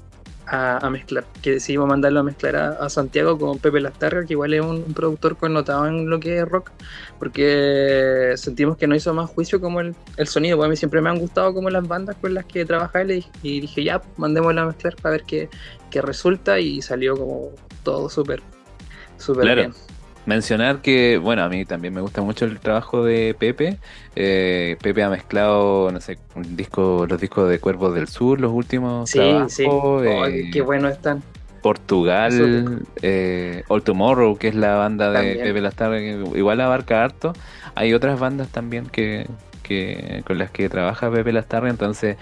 a, 0.51 0.79
a 0.79 0.91
mezclar. 0.91 1.25
Que 1.43 1.53
decidimos 1.53 1.87
mandarlo 1.89 2.21
a 2.21 2.23
mezclar 2.23 2.57
a, 2.57 2.69
a 2.71 2.89
Santiago 2.89 3.39
con 3.39 3.59
Pepe 3.59 3.81
Lastarga, 3.81 4.25
que 4.25 4.33
igual 4.35 4.55
es 4.55 4.61
un, 4.61 4.85
un 4.87 4.95
productor 4.95 5.37
connotado 5.37 5.87
en 5.87 6.09
lo 6.09 6.19
que 6.21 6.39
es 6.39 6.49
rock, 6.49 6.71
porque 7.19 8.33
sentimos 8.37 8.77
que 8.77 8.87
no 8.87 8.95
hizo 8.95 9.13
más 9.15 9.31
juicio 9.31 9.61
como 9.61 9.81
el, 9.81 9.95
el 10.17 10.27
sonido. 10.27 10.57
Porque 10.57 10.67
a 10.67 10.71
mí 10.71 10.77
siempre 10.77 11.01
me 11.01 11.11
han 11.11 11.19
gustado 11.19 11.53
como 11.55 11.71
las 11.71 11.87
bandas 11.87 12.17
con 12.17 12.35
las 12.35 12.45
que 12.45 12.65
trabajaba 12.65 13.03
él 13.03 13.11
y, 13.11 13.15
dije- 13.15 13.31
y 13.43 13.61
dije, 13.61 13.85
ya, 13.85 14.01
pues, 14.01 14.19
mandémosla 14.19 14.63
a 14.63 14.67
mezclar 14.67 14.97
para 14.97 15.13
ver 15.13 15.25
qué, 15.25 15.49
qué 15.91 16.01
resulta 16.03 16.59
y 16.59 16.81
salió 16.83 17.17
como 17.17 17.51
todo 17.83 18.09
súper, 18.09 18.43
súper 19.19 19.43
Claro. 19.45 19.61
bien. 19.63 19.75
Mencionar 20.29 20.83
que, 20.83 21.17
bueno, 21.17 21.43
a 21.43 21.49
mí 21.49 21.64
también 21.64 21.95
me 21.95 22.03
gusta 22.03 22.21
mucho 22.21 22.45
el 22.45 22.61
trabajo 22.61 23.03
de 23.03 23.35
Pepe. 23.38 23.79
Eh, 24.14 24.77
Pepe 24.83 25.03
ha 25.03 25.09
mezclado, 25.09 25.91
no 25.91 26.01
sé, 26.03 26.19
un 26.35 26.55
disco, 26.55 27.07
los 27.09 27.19
discos 27.19 27.49
de 27.49 27.59
Cuervos 27.61 27.95
del 27.95 28.09
Sur, 28.09 28.38
los 28.38 28.53
últimos 28.53 29.09
Sí, 29.09 29.19
trabajos. 29.19 29.53
sí. 29.55 29.64
eh, 29.64 30.21
Ay, 30.23 30.51
qué 30.51 30.61
bueno 30.61 30.88
están. 30.88 31.23
Portugal, 31.62 32.87
eh, 33.03 33.64
All 33.69 33.83
Tomorrow, 33.83 34.37
que 34.37 34.49
es 34.49 34.55
la 34.55 34.77
banda 34.77 35.11
de 35.11 35.35
También. 35.35 35.43
Pepe 35.43 35.61
Lastarga, 35.62 35.99
que 35.99 36.11
igual 36.37 36.61
abarca 36.61 37.03
harto. 37.03 37.33
Hay 37.75 37.95
otras 37.95 38.21
bandas 38.21 38.49
también 38.49 38.87
que, 38.87 39.27
que 39.62 40.23
con 40.27 40.38
las 40.38 40.51
que 40.51 40.69
trabaja 40.69 41.11
Pepe 41.11 41.33
Lastarga, 41.33 41.71
entonces 41.71 42.17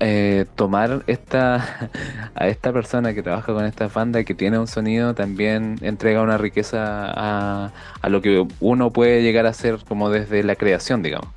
eh, 0.00 0.44
tomar 0.54 1.02
esta 1.06 1.90
a 2.34 2.48
esta 2.48 2.72
persona 2.72 3.14
que 3.14 3.22
trabaja 3.22 3.52
con 3.52 3.64
estas 3.64 3.92
bandas 3.92 4.24
que 4.24 4.34
tiene 4.34 4.58
un 4.58 4.66
sonido 4.66 5.14
también 5.14 5.78
entrega 5.80 6.22
una 6.22 6.38
riqueza 6.38 6.82
a, 6.84 7.72
a 8.00 8.08
lo 8.08 8.20
que 8.20 8.46
uno 8.60 8.90
puede 8.92 9.22
llegar 9.22 9.46
a 9.46 9.50
hacer 9.50 9.78
como 9.88 10.10
desde 10.10 10.42
la 10.42 10.56
creación, 10.56 11.02
digamos. 11.02 11.28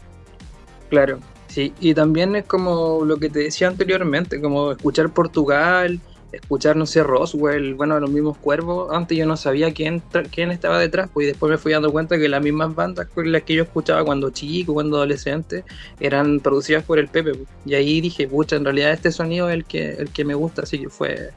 Claro, 0.89 1.19
sí. 1.47 1.73
Y 1.79 1.93
también 1.93 2.35
es 2.35 2.45
como 2.45 3.05
lo 3.05 3.17
que 3.17 3.29
te 3.29 3.39
decía 3.39 3.67
anteriormente, 3.67 4.41
como 4.41 4.71
escuchar 4.71 5.09
Portugal, 5.09 5.99
escuchar, 6.31 6.75
no 6.75 6.85
sé, 6.85 7.03
Roswell, 7.03 7.73
bueno, 7.73 7.99
los 7.99 8.09
mismos 8.09 8.37
cuervos. 8.37 8.93
Antes 8.93 9.17
yo 9.17 9.25
no 9.25 9.37
sabía 9.37 9.73
quién, 9.73 10.03
quién 10.31 10.51
estaba 10.51 10.79
detrás, 10.79 11.09
pues 11.13 11.25
y 11.25 11.27
después 11.27 11.49
me 11.49 11.57
fui 11.57 11.71
dando 11.71 11.91
cuenta 11.91 12.17
que 12.17 12.29
las 12.29 12.41
mismas 12.41 12.75
bandas 12.75 13.07
con 13.07 13.31
las 13.31 13.43
que 13.43 13.55
yo 13.55 13.63
escuchaba 13.63 14.03
cuando 14.03 14.29
chico, 14.29 14.73
cuando 14.73 14.97
adolescente, 14.97 15.63
eran 15.99 16.39
producidas 16.39 16.83
por 16.83 16.99
el 16.99 17.07
Pepe. 17.07 17.33
pues. 17.33 17.47
Y 17.65 17.73
ahí 17.75 18.01
dije, 18.01 18.27
pucha, 18.27 18.55
en 18.55 18.65
realidad 18.65 18.91
este 18.91 19.11
sonido 19.11 19.49
es 19.49 19.55
el 19.55 19.65
que, 19.65 19.91
el 19.93 20.09
que 20.11 20.23
me 20.25 20.35
gusta, 20.35 20.61
así 20.63 20.79
que 20.79 20.89
fue, 20.89 21.31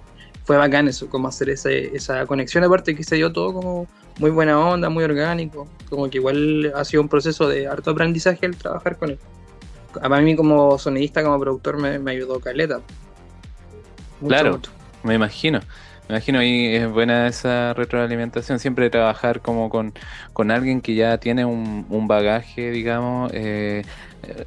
fue 0.45 0.57
bacán 0.57 0.89
eso, 0.89 1.09
como 1.09 1.29
hacer 1.29 1.51
ese, 1.51 1.97
esa 1.97 2.27
conexión, 2.27 2.65
aparte 2.65 2.95
que 2.95 3.05
se 3.05 3.17
dio 3.17 3.33
todo 3.33 3.53
como 3.55 3.87
muy 4.19 4.31
buena 4.31 4.59
onda, 4.59 4.89
muy 4.91 5.05
orgánico, 5.05 5.69
como 5.89 6.11
que 6.11 6.19
igual 6.19 6.73
ha 6.75 6.85
sido 6.85 7.03
un 7.03 7.09
proceso 7.09 7.49
de 7.49 7.67
harto 7.67 7.93
aprendizaje 7.93 8.45
el 8.47 8.57
trabajar 8.57 8.97
con 8.99 9.11
él. 9.11 9.19
A 10.01 10.09
mí 10.21 10.37
como 10.37 10.79
sonidista, 10.79 11.23
como 11.23 11.39
productor, 11.39 11.79
me, 11.79 11.99
me 11.99 12.13
ayudó 12.13 12.41
Caleta. 12.41 12.81
Mucho, 14.21 14.29
Claro. 14.35 14.53
mucho. 14.53 14.71
Me 15.03 15.15
imagino. 15.15 15.61
Me 16.09 16.17
imagino 16.17 16.41
ahí 16.41 16.75
es 16.75 16.91
buena 16.91 17.27
esa 17.29 17.75
retroalimentación, 17.75 18.59
siempre 18.59 18.91
trabajar 18.91 19.41
como 19.41 19.71
con, 19.71 19.93
con 20.33 20.51
alguien 20.51 20.81
que 20.81 20.95
ya 20.95 21.19
tiene 21.19 21.45
un, 21.45 21.87
un 21.89 22.09
bagaje, 22.09 22.71
digamos, 22.71 23.31
eh, 23.35 23.85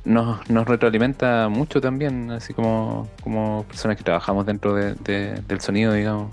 nos, 0.04 0.48
nos 0.50 0.68
retroalimenta 0.68 1.48
mucho 1.50 1.80
también, 1.82 2.30
así 2.32 2.54
como, 2.54 3.10
como 3.24 3.64
personas 3.68 3.98
que 3.98 4.04
trabajamos 4.04 4.46
dentro 4.46 4.76
de- 4.76 4.96
de- 4.96 5.42
del 5.48 5.62
sonido, 5.62 5.94
digamos. 5.94 6.32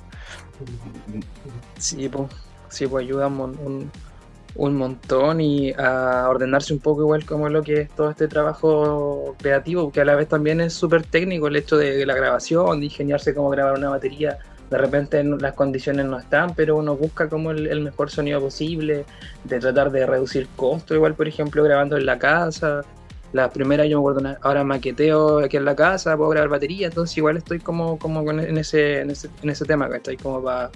Sí, 1.78 2.08
pues, 2.08 2.30
sí, 2.68 2.86
pues 2.86 3.04
ayuda 3.04 3.28
un 4.54 4.76
montón 4.76 5.40
y 5.40 5.72
a 5.72 6.26
ordenarse 6.28 6.74
un 6.74 6.80
poco 6.80 7.02
igual 7.02 7.24
como 7.24 7.48
lo 7.48 7.62
que 7.62 7.82
es 7.82 7.90
todo 7.90 8.10
este 8.10 8.28
trabajo 8.28 9.34
creativo, 9.40 9.90
que 9.90 10.00
a 10.00 10.04
la 10.04 10.14
vez 10.14 10.28
también 10.28 10.60
es 10.60 10.74
súper 10.74 11.04
técnico 11.04 11.48
el 11.48 11.56
hecho 11.56 11.76
de 11.76 12.04
la 12.04 12.14
grabación, 12.14 12.80
de 12.80 12.86
ingeniarse 12.86 13.34
cómo 13.34 13.50
grabar 13.50 13.78
una 13.78 13.90
batería. 13.90 14.38
De 14.70 14.78
repente 14.78 15.22
las 15.22 15.52
condiciones 15.52 16.06
no 16.06 16.18
están, 16.18 16.54
pero 16.54 16.76
uno 16.76 16.96
busca 16.96 17.28
como 17.28 17.50
el, 17.50 17.80
mejor 17.82 18.10
sonido 18.10 18.40
posible, 18.40 19.04
de 19.44 19.58
tratar 19.58 19.90
de 19.90 20.06
reducir 20.06 20.48
costos, 20.56 20.96
igual 20.96 21.14
por 21.14 21.28
ejemplo 21.28 21.62
grabando 21.62 21.96
en 21.96 22.06
la 22.06 22.18
casa. 22.18 22.82
La 23.32 23.50
primera 23.50 23.86
yo 23.86 24.02
me 24.02 24.10
acuerdo, 24.10 24.38
ahora 24.42 24.62
maqueteo 24.62 25.38
aquí 25.40 25.56
en 25.56 25.64
la 25.64 25.74
casa, 25.74 26.16
puedo 26.18 26.30
grabar 26.30 26.50
batería, 26.50 26.88
entonces 26.88 27.16
igual 27.16 27.38
estoy 27.38 27.60
como, 27.60 27.98
como 27.98 28.24
con- 28.24 28.40
en, 28.40 28.58
ese, 28.58 29.00
en, 29.00 29.10
ese, 29.10 29.30
en 29.42 29.50
ese 29.50 29.64
tema, 29.64 29.88
¿cachai? 29.88 30.18
Como 30.18 30.42
para 30.42 30.70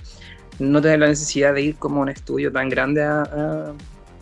no 0.58 0.80
tener 0.80 0.98
la 1.00 1.08
necesidad 1.08 1.54
de 1.54 1.62
ir 1.62 1.76
como 1.76 1.98
a 1.98 2.02
un 2.02 2.08
estudio 2.08 2.50
tan 2.52 2.68
grande 2.68 3.02
a, 3.02 3.22
a- 3.22 3.72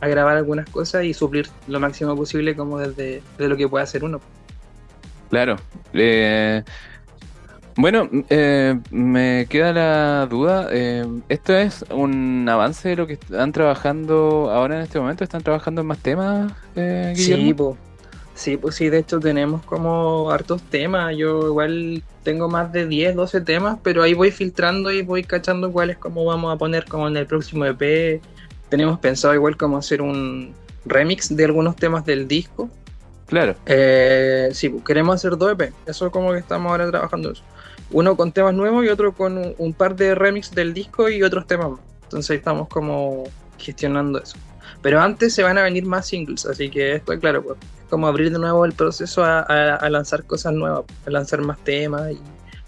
a 0.01 0.09
grabar 0.09 0.37
algunas 0.37 0.69
cosas 0.69 1.05
y 1.05 1.15
suplir 1.15 1.49
lo 1.67 1.81
máximo 1.81 2.15
posible 2.15 2.55
como 2.55 2.79
desde, 2.79 3.23
desde 3.39 3.49
lo 3.49 3.57
que 3.57 3.69
puede 3.69 3.85
hacer 3.85 4.05
uno. 4.05 4.21
Claro. 5.31 5.57
eh, 5.95 6.63
bueno, 7.77 8.09
eh, 8.31 8.79
me 8.91 9.47
queda 9.49 9.73
la 9.73 10.27
duda. 10.27 10.69
eh, 10.71 11.05
¿esto 11.29 11.57
es 11.57 11.85
un 11.91 12.47
avance 12.49 12.91
de 12.91 12.97
lo 12.97 13.07
que 13.07 13.15
están 13.15 13.51
trabajando 13.53 14.51
ahora 14.53 14.77
en 14.77 14.83
este 14.83 15.01
momento? 15.01 15.25
¿Están 15.25 15.43
trabajando 15.43 15.81
en 15.81 15.87
más 15.89 15.99
temas, 15.99 16.53
eh, 16.77 17.13
Guillermo? 17.17 17.47
Sí, 17.47 17.55
pues. 17.55 17.77
Sí, 18.35 18.57
pues 18.57 18.75
sí, 18.75 18.89
de 18.89 18.99
hecho 18.99 19.21
tenemos 19.21 19.65
como 19.65 20.31
hartos 20.31 20.63
temas. 20.63 21.17
Yo 21.17 21.47
igual 21.47 22.03
tengo 22.25 22.49
más 22.49 22.73
de 22.73 22.87
10, 22.87 23.15
12 23.15 23.41
temas, 23.43 23.79
pero 23.83 24.03
ahí 24.03 24.15
voy 24.15 24.31
filtrando 24.33 24.91
y 24.91 25.03
voy 25.03 25.23
cachando 25.23 25.71
cuáles 25.71 25.99
como 25.99 26.25
vamos 26.25 26.53
a 26.53 26.59
poner 26.59 26.85
como 26.87 27.07
en 27.07 27.17
el 27.17 27.27
próximo 27.27 27.65
EP. 27.65 28.21
Tenemos 28.69 28.99
pensado 28.99 29.35
igual 29.35 29.57
como 29.57 29.79
hacer 29.79 30.03
un 30.03 30.53
remix 30.85 31.35
de 31.35 31.45
algunos 31.45 31.77
temas 31.77 32.05
del 32.05 32.27
disco. 32.27 32.69
Claro. 33.27 33.55
Eh, 33.67 34.49
sí, 34.53 34.69
pues, 34.69 34.85
queremos 34.85 35.15
hacer 35.15 35.39
dos 35.39 35.53
EP. 35.53 35.73
Eso 35.87 36.07
es 36.07 36.13
como 36.13 36.33
que 36.33 36.39
estamos 36.39 36.71
ahora 36.73 36.91
trabajando 36.91 37.31
eso. 37.31 37.43
Uno 37.91 38.17
con 38.17 38.33
temas 38.33 38.55
nuevos 38.55 38.85
y 38.85 38.89
otro 38.89 39.13
con 39.13 39.39
un, 39.39 39.55
un 39.59 39.73
par 39.75 39.95
de 39.95 40.15
remix 40.15 40.51
del 40.51 40.75
disco 40.75 41.09
y 41.09 41.23
otros 41.23 41.47
temas 41.47 41.71
más. 41.71 41.81
Entonces 42.03 42.37
estamos 42.37 42.69
como 42.69 43.25
gestionando 43.59 44.21
eso. 44.21 44.37
Pero 44.83 45.01
antes 45.01 45.33
se 45.33 45.43
van 45.43 45.57
a 45.57 45.63
venir 45.63 45.87
más 45.87 46.07
singles, 46.07 46.45
así 46.47 46.69
que 46.69 46.97
esto 46.97 47.13
es 47.13 47.21
claro, 47.21 47.43
pues, 47.43 47.59
es 47.59 47.74
como 47.91 48.07
abrir 48.07 48.33
de 48.33 48.39
nuevo 48.39 48.65
el 48.65 48.73
proceso 48.73 49.25
a, 49.25 49.41
a- 49.41 49.77
a 49.77 49.91
lanzar 49.91 50.25
cosas 50.25 50.53
nuevas, 50.53 50.85
a 51.07 51.11
lanzar 51.11 51.41
más 51.43 51.59
temas 51.59 52.13
y 52.13 52.19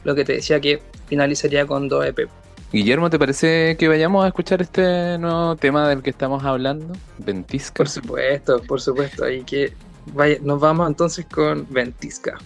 lo 0.05 0.15
que 0.15 0.25
te 0.25 0.35
decía 0.35 0.61
que 0.61 0.81
finalizaría 1.09 1.67
con 1.67 1.89
dos 1.89 2.05
EP. 2.07 2.29
Guillermo, 2.73 3.09
¿te 3.11 3.19
parece 3.19 3.77
que 3.79 3.89
vayamos 3.89 4.25
a 4.25 4.29
escuchar 4.29 4.61
este 4.61 5.19
nuevo 5.19 5.57
tema 5.57 5.89
del 5.89 6.03
que 6.03 6.11
estamos 6.11 6.45
hablando? 6.45 6.95
Ventisca. 7.19 7.75
Por 7.77 7.89
supuesto, 7.89 8.61
por 8.63 8.81
supuesto. 8.81 9.25
Ahí 9.25 9.43
que 9.43 9.73
vaya, 10.13 10.37
nos 10.43 10.61
vamos 10.61 10.89
entonces 10.89 11.27
con 11.33 11.67
Ventisca. 11.71 12.39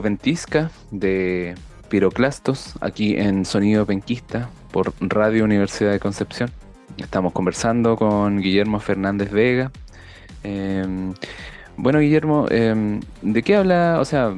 Ventisca 0.00 0.70
de 0.90 1.54
Piroclastos 1.88 2.74
aquí 2.80 3.16
en 3.16 3.44
Sonido 3.44 3.86
Penquista 3.86 4.48
por 4.72 4.92
Radio 5.00 5.44
Universidad 5.44 5.92
de 5.92 6.00
Concepción. 6.00 6.50
Estamos 6.96 7.32
conversando 7.32 7.96
con 7.96 8.40
Guillermo 8.40 8.80
Fernández 8.80 9.30
Vega. 9.30 9.70
Em, 10.42 11.14
bueno, 11.76 11.98
Guillermo, 11.98 12.46
em, 12.50 13.00
¿de 13.22 13.42
qué 13.42 13.56
habla? 13.56 13.98
O 14.00 14.04
sea, 14.04 14.34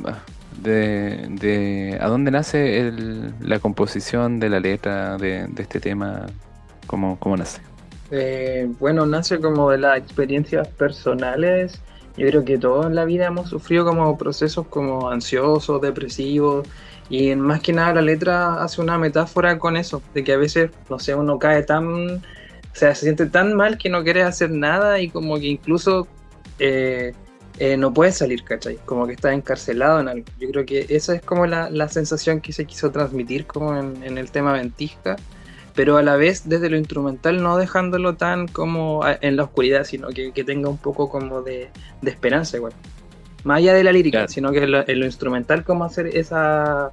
de, 0.60 1.26
de 1.30 1.98
a 2.00 2.08
dónde 2.08 2.30
nace 2.30 2.92
la 3.40 3.58
composición 3.58 4.40
de 4.40 4.48
la 4.48 4.60
letra 4.60 5.16
de, 5.18 5.46
de 5.46 5.62
este 5.62 5.80
tema, 5.80 6.26
cómo, 6.86 7.18
cómo 7.18 7.36
nace. 7.36 7.60
Eh, 8.10 8.68
bueno, 8.78 9.06
nace 9.06 9.38
como 9.40 9.70
de 9.70 9.78
las 9.78 9.98
experiencias 9.98 10.66
personales. 10.68 11.80
Yo 12.18 12.26
creo 12.26 12.44
que 12.44 12.58
todos 12.58 12.86
en 12.86 12.96
la 12.96 13.04
vida 13.04 13.26
hemos 13.26 13.48
sufrido 13.48 13.84
como 13.84 14.18
procesos 14.18 14.66
como 14.66 15.08
ansiosos, 15.08 15.80
depresivos, 15.80 16.66
y 17.08 17.34
más 17.36 17.60
que 17.60 17.72
nada 17.72 17.94
la 17.94 18.02
letra 18.02 18.62
hace 18.62 18.80
una 18.80 18.98
metáfora 18.98 19.58
con 19.58 19.76
eso, 19.76 20.02
de 20.14 20.24
que 20.24 20.32
a 20.32 20.36
veces, 20.36 20.70
no 20.90 20.98
sé, 20.98 21.14
uno 21.14 21.38
cae 21.38 21.62
tan, 21.62 22.16
o 22.16 22.20
sea, 22.72 22.94
se 22.94 23.02
siente 23.02 23.26
tan 23.26 23.54
mal 23.54 23.78
que 23.78 23.88
no 23.88 24.02
quiere 24.02 24.22
hacer 24.24 24.50
nada 24.50 25.00
y 25.00 25.10
como 25.10 25.36
que 25.36 25.46
incluso 25.46 26.08
eh, 26.58 27.14
eh, 27.58 27.76
no 27.76 27.94
puedes 27.94 28.16
salir, 28.16 28.42
¿cachai? 28.42 28.78
Como 28.84 29.06
que 29.06 29.12
estás 29.12 29.32
encarcelado 29.32 30.00
en 30.00 30.08
algo. 30.08 30.24
Yo 30.40 30.50
creo 30.50 30.66
que 30.66 30.86
esa 30.88 31.14
es 31.14 31.22
como 31.22 31.46
la, 31.46 31.70
la 31.70 31.88
sensación 31.88 32.40
que 32.40 32.52
se 32.52 32.64
quiso 32.64 32.90
transmitir 32.90 33.46
como 33.46 33.76
en, 33.76 34.02
en 34.02 34.18
el 34.18 34.30
tema 34.32 34.52
Ventisca 34.54 35.16
pero 35.78 35.96
a 35.96 36.02
la 36.02 36.16
vez 36.16 36.48
desde 36.48 36.68
lo 36.70 36.76
instrumental 36.76 37.40
no 37.40 37.56
dejándolo 37.56 38.16
tan 38.16 38.48
como 38.48 39.04
a- 39.04 39.16
en 39.20 39.36
la 39.36 39.44
oscuridad, 39.44 39.84
sino 39.84 40.08
que, 40.08 40.32
que 40.32 40.42
tenga 40.42 40.68
un 40.68 40.76
poco 40.78 41.08
como 41.08 41.40
de, 41.42 41.68
de 42.02 42.10
esperanza 42.10 42.56
igual. 42.56 42.72
Más 43.44 43.58
allá 43.58 43.74
de 43.74 43.84
la 43.84 43.92
lírica, 43.92 44.18
Claro. 44.18 44.32
sino 44.32 44.50
que 44.50 44.58
en 44.64 44.72
lo, 44.72 44.88
en 44.88 44.98
lo 44.98 45.06
instrumental 45.06 45.62
como 45.62 45.84
hacer 45.84 46.08
esa 46.08 46.90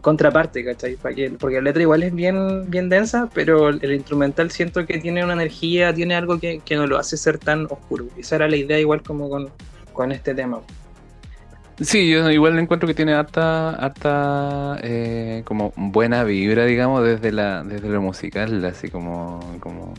contraparte, 0.00 0.64
¿cachai? 0.64 0.96
Porque 0.96 1.30
la 1.52 1.60
letra 1.60 1.82
igual 1.82 2.02
es 2.02 2.12
bien, 2.12 2.68
bien 2.68 2.88
densa, 2.88 3.30
pero 3.32 3.68
el, 3.68 3.78
el 3.82 3.92
instrumental 3.94 4.50
siento 4.50 4.84
que 4.84 4.98
tiene 4.98 5.22
una 5.22 5.34
energía, 5.34 5.94
tiene 5.94 6.16
algo 6.16 6.40
que, 6.40 6.58
que 6.58 6.74
no 6.74 6.88
lo 6.88 6.98
hace 6.98 7.16
ser 7.16 7.38
tan 7.38 7.66
oscuro. 7.70 8.06
Esa 8.18 8.34
era 8.34 8.48
la 8.48 8.56
idea 8.56 8.80
igual 8.80 9.00
como 9.02 9.28
con, 9.30 9.48
con 9.92 10.10
este 10.10 10.34
tema. 10.34 10.58
Sí, 11.80 12.08
yo 12.08 12.30
igual 12.30 12.58
encuentro 12.58 12.86
que 12.86 12.94
tiene 12.94 13.14
harta, 13.14 13.70
harta 13.70 14.78
eh, 14.82 15.42
como 15.44 15.72
buena 15.76 16.22
vibra, 16.22 16.64
digamos, 16.66 17.04
desde 17.04 17.32
la, 17.32 17.64
desde 17.64 17.88
lo 17.88 18.00
musical, 18.00 18.64
así 18.64 18.88
como, 18.88 19.40
como 19.60 19.94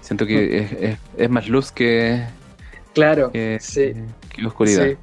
siento 0.00 0.26
que 0.26 0.58
es, 0.58 0.72
es, 0.72 0.98
es 1.16 1.30
más 1.30 1.48
luz 1.48 1.70
que, 1.70 2.24
Claro, 2.96 3.30
que, 3.30 3.58
sí. 3.60 3.92
que 4.34 4.46
oscuridad. 4.46 4.86
Sí. 4.86 4.96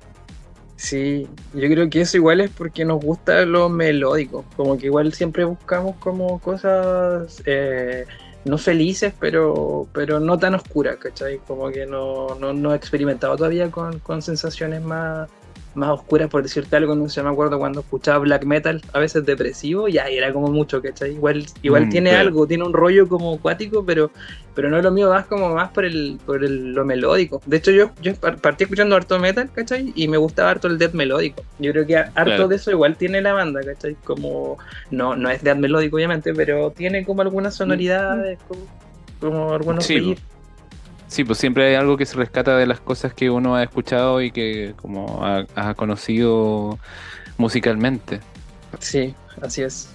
Sí, 0.76 1.28
yo 1.54 1.70
creo 1.70 1.90
que 1.90 2.02
eso 2.02 2.18
igual 2.18 2.42
es 2.42 2.50
porque 2.50 2.84
nos 2.84 3.00
gusta 3.02 3.46
lo 3.46 3.70
melódico, 3.70 4.44
como 4.58 4.78
que 4.78 4.88
igual 4.88 5.14
siempre 5.14 5.46
buscamos 5.46 5.96
como 5.98 6.40
cosas 6.40 7.42
eh, 7.46 8.06
no 8.44 8.58
felices, 8.58 9.14
pero, 9.18 9.88
pero 9.94 10.20
no 10.20 10.38
tan 10.40 10.56
oscuras, 10.56 10.98
¿cachai? 10.98 11.38
Como 11.48 11.70
que 11.70 11.86
no, 11.86 12.36
no, 12.40 12.52
no 12.52 12.74
he 12.74 12.76
experimentado 12.76 13.38
todavía 13.38 13.72
con, 13.72 14.00
con 14.00 14.22
sensaciones 14.22 14.82
más, 14.82 15.30
más 15.76 15.90
oscuras, 15.90 16.30
por 16.30 16.44
decirte 16.44 16.76
algo, 16.76 16.96
no 16.96 17.10
sé, 17.10 17.24
me 17.24 17.30
acuerdo 17.30 17.58
cuando 17.58 17.80
escuchaba 17.82 18.20
black 18.20 18.46
metal, 18.46 18.82
a 18.94 19.00
veces 19.00 19.26
depresivo, 19.26 19.88
y 19.88 19.98
ahí 19.98 20.18
era 20.18 20.32
como 20.32 20.50
mucho, 20.50 20.82
¿cachai? 20.82 21.14
Igual, 21.14 21.46
igual 21.62 21.88
Mm, 21.88 21.90
tiene 21.90 22.12
algo, 22.16 22.46
tiene 22.48 22.64
un 22.64 22.74
rollo 22.74 23.08
como 23.08 23.34
acuático, 23.36 23.84
pero, 23.84 24.12
pero 24.54 24.70
no 24.70 24.78
es 24.78 24.84
lo 24.84 24.92
mío, 24.92 25.10
más 25.10 25.26
como 25.26 25.54
más 25.56 25.72
por 25.72 25.86
el, 25.86 26.20
por 26.26 26.44
el, 26.44 26.74
lo 26.74 26.86
melódico. 26.86 27.42
De 27.46 27.58
hecho, 27.58 27.72
yo, 27.72 27.90
yo 28.02 28.14
par- 28.16 28.38
partí 28.38 28.66
escuchando 28.66 28.96
harto 28.96 29.18
metal, 29.20 29.50
¿cachai? 29.52 29.92
Y 29.96 30.08
me 30.08 30.18
gustaba 30.18 30.52
harto 30.52 30.68
el 30.68 30.78
death 30.78 30.94
melódico. 30.94 31.42
Yo 31.58 31.72
creo 31.72 31.88
que 31.88 31.98
harto 31.98 32.12
Claro. 32.14 32.48
de 32.48 32.56
eso 32.58 32.70
igual 32.70 32.96
tiene 32.96 33.22
la 33.22 33.34
banda, 33.34 33.62
¿cachai? 33.64 33.96
Como, 34.04 34.58
no, 34.92 35.16
no 35.16 35.30
es 35.32 35.44
death 35.44 35.58
melódico, 35.58 35.96
obviamente, 35.96 36.34
pero 36.36 36.70
tiene 36.72 37.04
como 37.04 37.24
algunas 37.24 37.56
sonoridades, 37.56 38.38
como, 38.48 38.62
como 39.20 39.54
algunos 39.54 39.86
Sí. 39.86 40.16
Sí, 41.08 41.24
pues 41.24 41.38
siempre 41.38 41.68
hay 41.68 41.76
algo 41.76 41.98
que 41.98 42.06
se 42.06 42.16
rescata 42.16 42.58
de 42.58 42.66
las 42.66 42.80
cosas 42.80 43.14
que 43.14 43.30
uno 43.30 43.56
ha 43.56 43.64
escuchado 43.64 44.22
y 44.22 44.32
que 44.32 44.74
como 44.82 45.24
ha, 45.24 45.46
ha 45.56 45.74
conocido 45.76 46.80
musicalmente. 47.38 48.20
Sí, 48.80 49.14
así 49.42 49.62
es. 49.62 49.90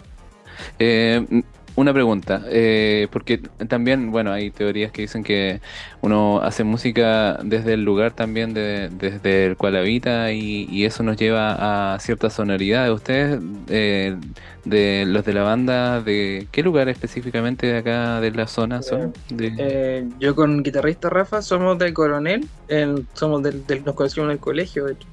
Eh, 0.79 1.43
una 1.79 1.93
pregunta, 1.95 2.43
eh, 2.49 3.07
porque 3.12 3.39
también, 3.68 4.11
bueno, 4.11 4.33
hay 4.33 4.51
teorías 4.51 4.91
que 4.91 5.03
dicen 5.03 5.22
que 5.22 5.61
uno 6.01 6.41
hace 6.43 6.64
música 6.64 7.39
desde 7.45 7.74
el 7.74 7.85
lugar 7.85 8.12
también 8.12 8.53
de- 8.53 8.89
desde 8.91 9.47
el 9.47 9.57
cual 9.57 9.76
habita 9.76 10.33
y, 10.33 10.66
y 10.70 10.85
eso 10.87 11.05
nos 11.05 11.16
lleva 11.16 11.95
a 11.95 12.01
cierta 12.01 12.31
sonoridad. 12.31 12.93
¿Ustedes, 12.93 13.41
eh, 13.68 14.16
de 14.64 15.05
los 15.07 15.24
de 15.24 15.33
la 15.33 15.45
banda, 15.45 16.01
de 16.03 16.49
qué 16.51 16.64
lugar 16.64 16.89
específicamente 16.89 17.68
de 17.68 17.79
acá 17.79 18.20
de 18.20 18.33
la 18.33 18.49
zona 18.49 18.83
son? 18.83 19.14
De- 19.31 19.53
Eh, 19.57 20.05
yo 20.18 20.35
con 20.35 20.64
guitarrista 20.64 21.09
Rafa 21.09 21.43
somos 21.43 21.79
de 21.79 21.93
Coronel, 21.95 22.45
en- 22.66 23.07
somos 23.14 23.41
del, 23.45 23.64
del- 23.68 23.85
nos 23.85 23.95
conocimos 23.95 24.26
en 24.26 24.33
el 24.33 24.39
colegio, 24.41 24.85
de 24.87 24.95
hecho. 24.95 25.07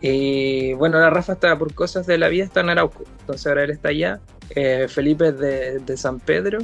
Y 0.00 0.74
bueno, 0.74 0.98
la 1.00 1.08
Rafa 1.10 1.32
está 1.32 1.58
por 1.58 1.72
cosas 1.74 2.06
de 2.06 2.18
la 2.18 2.28
vida, 2.28 2.44
está 2.44 2.60
en 2.60 2.68
Arauco, 2.68 3.04
entonces 3.20 3.46
ahora 3.46 3.64
él 3.64 3.70
está 3.70 3.88
allá. 3.88 4.20
Eh, 4.50 4.86
Felipe 4.88 5.28
es 5.28 5.38
de, 5.38 5.78
de 5.80 5.96
San 5.96 6.20
Pedro 6.20 6.58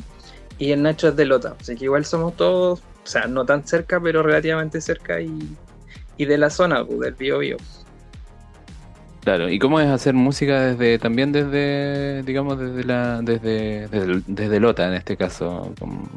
y 0.58 0.72
el 0.72 0.82
Nacho 0.82 1.08
es 1.08 1.16
de 1.16 1.24
Lota, 1.24 1.56
así 1.60 1.74
que 1.74 1.84
igual 1.84 2.04
somos 2.04 2.36
todos, 2.36 2.80
o 2.80 3.06
sea, 3.06 3.26
no 3.26 3.44
tan 3.44 3.66
cerca, 3.66 4.00
pero 4.00 4.22
relativamente 4.22 4.80
cerca 4.80 5.20
y, 5.20 5.56
y 6.16 6.24
de 6.26 6.38
la 6.38 6.50
zona, 6.50 6.84
pues, 6.84 7.00
del 7.00 7.14
Bío 7.14 7.38
Bío. 7.38 7.56
Claro, 9.22 9.50
¿y 9.50 9.58
cómo 9.58 9.80
es 9.80 9.88
hacer 9.88 10.14
música 10.14 10.60
desde 10.60 10.98
también 10.98 11.30
desde, 11.30 12.22
digamos, 12.22 12.58
desde 12.58 12.84
la 12.84 13.20
desde 13.20 13.86
desde, 13.88 14.22
desde 14.26 14.60
Lota 14.60 14.86
en 14.86 14.94
este 14.94 15.16
caso? 15.16 15.74
¿Cómo, 15.78 16.08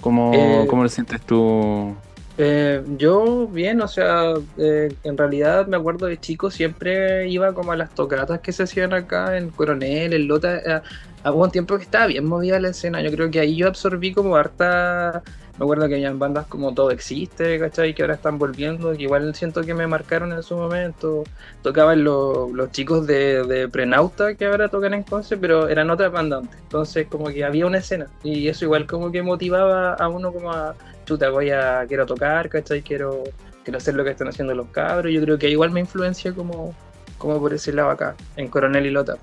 cómo, 0.00 0.32
Eh, 0.34 0.66
cómo 0.68 0.82
lo 0.82 0.88
sientes 0.88 1.20
tú? 1.20 1.94
Eh, 2.40 2.84
yo 2.96 3.48
bien, 3.48 3.80
o 3.80 3.88
sea, 3.88 4.32
eh, 4.56 4.96
en 5.02 5.18
realidad 5.18 5.66
me 5.66 5.76
acuerdo 5.76 6.06
de 6.06 6.20
chico 6.20 6.52
siempre 6.52 7.28
iba 7.28 7.52
como 7.52 7.72
a 7.72 7.76
las 7.76 7.92
tocatas 7.94 8.40
que 8.40 8.52
se 8.52 8.62
hacían 8.62 8.92
acá 8.94 9.36
en 9.36 9.50
Coronel, 9.50 10.12
en 10.12 10.28
Lota. 10.28 10.58
eh, 10.58 10.82
hubo 11.24 11.42
un 11.42 11.50
tiempo 11.50 11.76
que 11.76 11.82
estaba 11.82 12.06
bien 12.06 12.24
movida 12.26 12.60
la 12.60 12.68
escena. 12.68 13.02
Yo 13.02 13.10
creo 13.10 13.28
que 13.30 13.40
ahí 13.40 13.56
yo 13.56 13.66
absorbí 13.66 14.12
como 14.14 14.36
harta. 14.36 15.24
Me 15.56 15.64
acuerdo 15.64 15.88
que 15.88 15.94
habían 15.94 16.20
bandas 16.20 16.46
como 16.46 16.72
Todo 16.74 16.92
Existe, 16.92 17.58
¿cachai? 17.58 17.92
Que 17.92 18.02
ahora 18.02 18.14
están 18.14 18.38
volviendo, 18.38 18.92
que 18.92 19.02
igual 19.02 19.34
siento 19.34 19.62
que 19.62 19.74
me 19.74 19.88
marcaron 19.88 20.32
en 20.32 20.44
su 20.44 20.56
momento. 20.56 21.24
Tocaban 21.62 22.04
los, 22.04 22.52
los 22.52 22.70
chicos 22.70 23.04
de, 23.08 23.42
de 23.44 23.68
Prenauta 23.68 24.36
que 24.36 24.46
ahora 24.46 24.68
tocan 24.68 24.94
en 24.94 25.02
Conce, 25.02 25.36
pero 25.36 25.68
eran 25.68 25.90
otras 25.90 26.12
bandas 26.12 26.42
antes. 26.42 26.60
Entonces, 26.62 27.08
como 27.08 27.26
que 27.30 27.44
había 27.44 27.66
una 27.66 27.78
escena. 27.78 28.06
Y 28.22 28.46
eso 28.46 28.64
igual 28.64 28.86
como 28.86 29.10
que 29.10 29.22
motivaba 29.22 29.94
a 29.94 30.08
uno 30.08 30.32
como 30.32 30.52
a 30.52 30.76
chuta, 31.08 31.30
voy 31.30 31.50
a, 31.50 31.84
quiero 31.88 32.04
tocar, 32.04 32.48
¿cachai? 32.50 32.82
Quiero, 32.82 33.24
quiero 33.64 33.78
hacer 33.78 33.94
lo 33.94 34.04
que 34.04 34.10
están 34.10 34.28
haciendo 34.28 34.54
los 34.54 34.68
cabros. 34.68 35.10
Yo 35.10 35.22
creo 35.22 35.38
que 35.38 35.48
igual 35.48 35.70
me 35.70 35.80
influencia 35.80 36.32
como, 36.34 36.74
como 37.16 37.40
por 37.40 37.54
ese 37.54 37.72
lado 37.72 37.88
acá, 37.90 38.14
en 38.36 38.48
Coronel 38.48 38.84
y 38.84 38.90
Lota. 38.90 39.16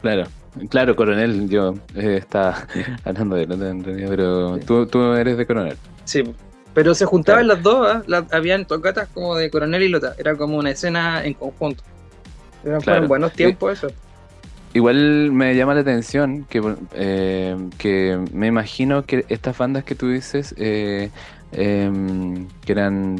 Claro, 0.00 0.24
claro, 0.70 0.96
Coronel, 0.96 1.48
yo 1.50 1.74
eh, 1.94 2.16
estaba 2.18 2.66
hablando 3.04 3.36
de 3.36 3.46
Lota 3.46 3.68
en 3.68 3.84
realidad, 3.84 4.08
pero 4.08 4.58
tú, 4.60 4.86
tú 4.86 5.12
eres 5.12 5.36
de 5.36 5.46
Coronel. 5.46 5.76
Sí, 6.04 6.22
pero 6.72 6.94
se 6.94 7.04
juntaban 7.04 7.44
Claro. 7.44 7.54
las 7.54 7.62
dos, 7.62 8.04
¿ah? 8.18 8.26
Habían 8.32 8.64
tocatas 8.66 9.08
como 9.12 9.36
de 9.36 9.50
Coronel 9.50 9.82
y 9.82 9.88
Lota, 9.90 10.14
era 10.18 10.34
como 10.36 10.56
una 10.56 10.70
escena 10.70 11.22
en 11.24 11.34
conjunto. 11.34 11.82
Eran 12.64 12.80
Claro. 12.80 13.06
buenos 13.06 13.32
tiempos 13.32 13.72
eso. 13.74 13.88
Igual 14.76 15.32
me 15.32 15.54
llama 15.56 15.72
la 15.74 15.80
atención 15.80 16.44
que, 16.50 16.60
eh, 16.92 17.56
que 17.78 18.18
me 18.32 18.46
imagino 18.48 19.04
que 19.06 19.24
estas 19.30 19.56
bandas 19.56 19.84
que 19.84 19.94
tú 19.94 20.10
dices, 20.10 20.54
eh, 20.58 21.08
em, 21.52 22.46
que 22.64 22.72
eran, 22.72 23.16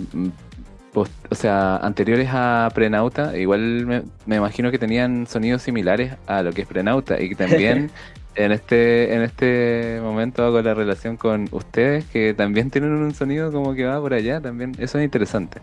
post- 0.93 1.13
o 1.31 1.35
sea, 1.35 1.77
anteriores 1.79 2.29
a 2.31 2.69
Prenauta, 2.75 3.39
igual 3.39 3.87
me, 3.87 4.03
me 4.27 4.37
imagino 4.37 4.71
que 4.71 4.79
tenían 4.79 5.27
sonidos 5.27 5.63
similares 5.63 6.13
a 6.27 6.43
lo 6.43 6.53
que 6.53 6.63
es 6.63 6.69
Prenauta 6.69 7.19
y 7.21 7.31
que 7.31 7.35
también 7.37 7.91
en 8.35 8.53
este 8.53 9.15
en 9.15 9.23
este 9.23 9.99
momento 10.03 10.45
hago 10.45 10.61
la 10.61 10.75
relación 10.75 11.17
con 11.17 11.49
ustedes 11.53 12.05
que 12.13 12.35
también 12.35 12.71
tienen 12.71 12.91
un 12.93 13.15
sonido 13.15 13.51
como 13.51 13.75
que 13.75 13.85
va 13.87 13.99
por 13.99 14.13
allá, 14.13 14.43
también 14.43 14.73
eso 14.79 14.99
es 14.99 15.05
interesante. 15.05 15.61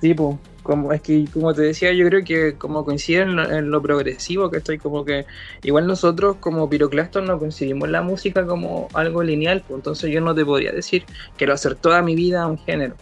Sí, 0.00 0.14
pues, 0.14 0.36
como, 0.62 0.92
es 0.92 1.00
que 1.00 1.24
como 1.32 1.54
te 1.54 1.62
decía, 1.62 1.92
yo 1.92 2.06
creo 2.08 2.24
que 2.24 2.54
como 2.54 2.84
coinciden 2.84 3.30
en 3.30 3.36
lo, 3.36 3.50
en 3.50 3.70
lo 3.70 3.80
progresivo, 3.80 4.50
que 4.50 4.58
estoy 4.58 4.78
como 4.78 5.04
que 5.04 5.24
igual 5.62 5.86
nosotros 5.86 6.36
como 6.40 6.68
piroclastos 6.68 7.24
no 7.24 7.38
concebimos 7.38 7.88
la 7.88 8.02
música 8.02 8.44
como 8.46 8.88
algo 8.92 9.22
lineal, 9.22 9.62
pues 9.66 9.78
entonces 9.78 10.10
yo 10.10 10.20
no 10.20 10.34
te 10.34 10.44
podría 10.44 10.72
decir 10.72 11.04
quiero 11.36 11.54
hacer 11.54 11.76
toda 11.76 12.02
mi 12.02 12.16
vida 12.16 12.46
un 12.46 12.58
género. 12.58 12.96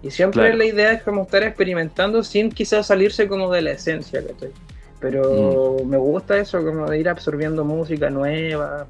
Y 0.00 0.10
siempre 0.12 0.42
Claro. 0.42 0.58
la 0.58 0.64
idea 0.64 0.92
es 0.92 1.02
como 1.02 1.22
estar 1.22 1.42
experimentando 1.42 2.22
sin 2.22 2.50
quizás 2.50 2.86
salirse 2.86 3.26
como 3.26 3.52
de 3.52 3.62
la 3.62 3.72
esencia, 3.72 4.24
¿cachai? 4.24 4.50
Pero 5.00 5.76
me 5.84 5.96
gusta 5.96 6.38
eso, 6.38 6.64
como 6.64 6.88
de 6.88 7.00
ir 7.00 7.08
absorbiendo 7.08 7.64
música 7.64 8.10
nueva. 8.10 8.86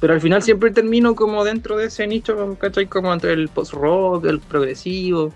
Pero 0.00 0.14
al 0.14 0.20
final 0.20 0.40
siempre 0.42 0.70
termino 0.70 1.14
como 1.14 1.44
dentro 1.44 1.76
de 1.76 1.86
ese 1.86 2.06
nicho, 2.06 2.56
¿cachai? 2.60 2.86
Como 2.86 3.12
entre 3.12 3.32
el 3.32 3.48
post-rock, 3.48 4.24
el 4.26 4.38
progresivo. 4.40 5.32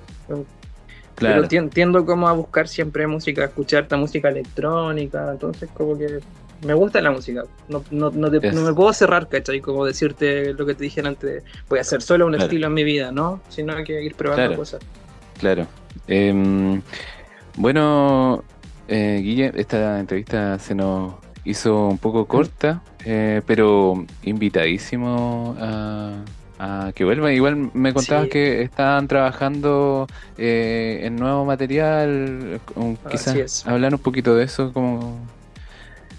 Claro. 1.14 1.36
Pero 1.36 1.48
tien- 1.48 1.70
tiendo 1.70 2.04
como 2.04 2.28
a 2.28 2.32
buscar 2.32 2.66
siempre 2.68 3.06
música, 3.06 3.42
a 3.42 3.44
escuchar 3.46 3.84
esta 3.84 3.96
música 3.96 4.28
electrónica, 4.28 5.30
entonces 5.32 5.68
como 5.72 5.96
que 5.96 6.18
me 6.66 6.74
gusta 6.74 7.00
la 7.00 7.10
música. 7.12 7.44
No, 7.68 7.84
no, 7.90 8.10
no, 8.10 8.30
te- 8.30 8.48
Es- 8.48 8.54
no 8.54 8.62
me 8.62 8.72
puedo 8.74 8.92
cerrar, 8.92 9.28
¿cachai? 9.28 9.60
Como 9.60 9.84
decirte 9.84 10.52
lo 10.54 10.66
que 10.66 10.74
te 10.74 10.84
dije 10.84 11.00
antes, 11.04 11.44
voy 11.68 11.78
a 11.78 11.82
hacer 11.82 12.02
solo 12.02 12.26
un 12.26 12.32
Claro. 12.32 12.44
estilo 12.44 12.66
en 12.66 12.74
mi 12.74 12.84
vida, 12.84 13.12
¿no? 13.12 13.40
Sino 13.48 13.74
que 13.84 14.02
ir 14.02 14.14
probando 14.14 14.42
Claro. 14.46 14.56
cosas. 14.56 14.80
Claro. 15.38 15.66
Em, 16.08 16.80
bueno, 17.56 18.42
eh, 18.88 19.20
Guille, 19.22 19.52
esta 19.54 20.00
entrevista 20.00 20.58
se 20.58 20.74
nos 20.74 21.14
hizo 21.44 21.88
un 21.88 21.98
poco 21.98 22.26
corta, 22.26 22.82
eh, 23.04 23.40
pero 23.46 24.04
invitadísimo 24.24 25.54
a, 25.60 26.14
a 26.58 26.92
que 26.94 27.04
vuelva. 27.04 27.32
Igual 27.32 27.70
me 27.74 27.92
contabas 27.92 28.24
Sí. 28.24 28.30
que 28.30 28.62
estaban 28.62 29.08
trabajando 29.08 30.06
eh, 30.38 31.00
en 31.04 31.16
nuevo 31.16 31.44
material, 31.44 32.60
quizás 33.10 33.66
hablar 33.66 33.94
un 33.94 34.00
poquito 34.00 34.34
de 34.36 34.44
eso, 34.44 34.72
cómo, 34.72 35.18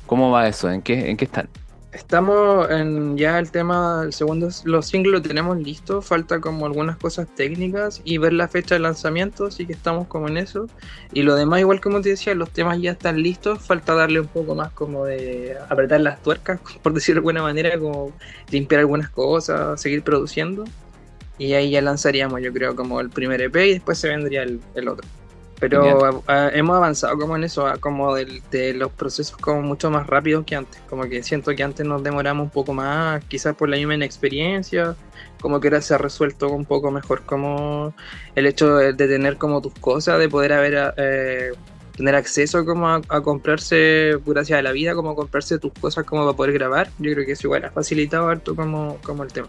cómo 0.06 0.32
va 0.32 0.48
eso, 0.48 0.70
en 0.72 0.82
qué, 0.82 1.10
en 1.10 1.18
qué 1.18 1.26
están. 1.26 1.48
Estamos 1.96 2.70
en 2.72 3.16
ya 3.16 3.40
el 3.40 3.52
tema, 3.52 4.02
el 4.04 4.12
segundo, 4.12 4.50
los 4.66 4.86
singles 4.86 5.14
lo 5.14 5.22
tenemos 5.22 5.58
listo, 5.58 6.02
falta 6.02 6.42
como 6.42 6.66
algunas 6.66 6.98
cosas 6.98 7.26
técnicas 7.34 8.02
y 8.04 8.18
ver 8.18 8.34
la 8.34 8.50
fecha 8.50 8.76
de 8.76 8.80
lanzamiento, 8.80 9.46
así 9.46 9.66
que 9.66 9.72
estamos 9.72 10.06
como 10.08 10.28
en 10.28 10.36
eso. 10.36 10.68
Y 11.14 11.22
lo 11.22 11.36
demás, 11.36 11.62
igual 11.62 11.80
como 11.80 12.02
te 12.02 12.10
decía, 12.10 12.36
los 12.36 12.50
temas 12.52 12.82
ya 12.82 12.92
están 12.92 13.24
listos, 13.24 13.62
falta 13.62 13.96
darle 13.96 14.20
un 14.20 14.28
poco 14.28 14.56
más 14.56 14.74
como 14.74 15.06
de 15.06 15.56
apretar 15.70 16.02
las 16.02 16.22
tuercas, 16.22 16.60
por 16.84 16.94
decirlo 16.94 17.22
de 17.22 17.30
alguna 17.30 17.44
manera, 17.44 17.80
como 17.80 18.12
limpiar 18.52 18.82
algunas 18.82 19.10
cosas, 19.10 19.80
seguir 19.80 20.04
produciendo. 20.04 20.66
Y 21.38 21.54
ahí 21.54 21.70
ya 21.72 21.82
lanzaríamos, 21.82 22.42
yo 22.42 22.52
creo, 22.52 22.76
como 22.76 23.00
el 23.00 23.10
primer 23.10 23.42
EP 23.42 23.56
y 23.56 23.74
después 23.76 23.98
se 23.98 24.10
vendría 24.10 24.44
el, 24.44 24.60
el 24.76 24.90
otro. 24.90 25.08
Pero 25.60 25.84
Genial. 25.84 26.22
a- 26.28 26.48
a- 26.48 26.50
hemos 26.50 26.76
avanzado 26.76 27.18
como 27.18 27.36
en 27.38 27.46
eso, 27.46 27.66
a 27.66 27.78
como 27.78 28.14
del- 28.14 28.42
de 28.52 28.74
los 28.74 28.92
procesos 28.92 29.38
como 29.38 29.62
mucho 29.62 29.90
más 29.90 30.06
rápidos 30.06 30.44
que 30.46 30.56
antes. 30.56 30.82
Como 30.90 31.04
que 31.04 31.24
siento 31.24 31.56
que 31.56 31.64
antes 31.64 31.86
nos 31.86 32.04
demoramos 32.04 32.44
un 32.44 32.50
poco 32.50 32.74
más, 32.74 33.24
quizás 33.26 33.56
por 33.56 33.70
la 33.70 33.78
misma 33.78 33.96
inexperiencia, 33.96 34.96
como 35.40 35.60
que 35.62 35.70
ahora 35.70 35.82
se 35.82 35.94
ha 35.94 35.98
resuelto 35.98 36.50
un 36.50 36.66
poco 36.66 36.92
mejor 36.92 37.24
como 37.26 37.94
el 38.36 38.46
hecho 38.48 38.76
de, 38.76 38.94
de 38.94 39.08
tener 39.08 39.38
como 39.38 39.62
tus 39.62 39.74
cosas, 39.76 40.20
de 40.20 40.28
poder 40.28 40.52
haber 40.54 40.94
eh, 40.98 41.52
tener 41.96 42.16
acceso 42.16 42.66
como 42.66 42.90
a, 42.90 43.02
a 43.08 43.22
comprarse, 43.22 44.18
gracias 44.26 44.60
a 44.60 44.62
la 44.62 44.74
vida, 44.74 44.94
como 44.94 45.12
a 45.12 45.16
comprarse 45.16 45.58
tus 45.60 45.72
cosas 45.74 46.04
como 46.04 46.26
para 46.26 46.36
poder 46.36 46.52
grabar. 46.54 46.90
Yo 47.00 47.14
creo 47.14 47.26
que 47.26 47.32
eso 47.32 47.48
igual 47.48 47.64
ha 47.64 47.72
facilitado 47.72 48.28
harto 48.28 48.56
como, 48.56 48.98
como 49.04 49.24
el 49.24 49.32
tema. 49.32 49.48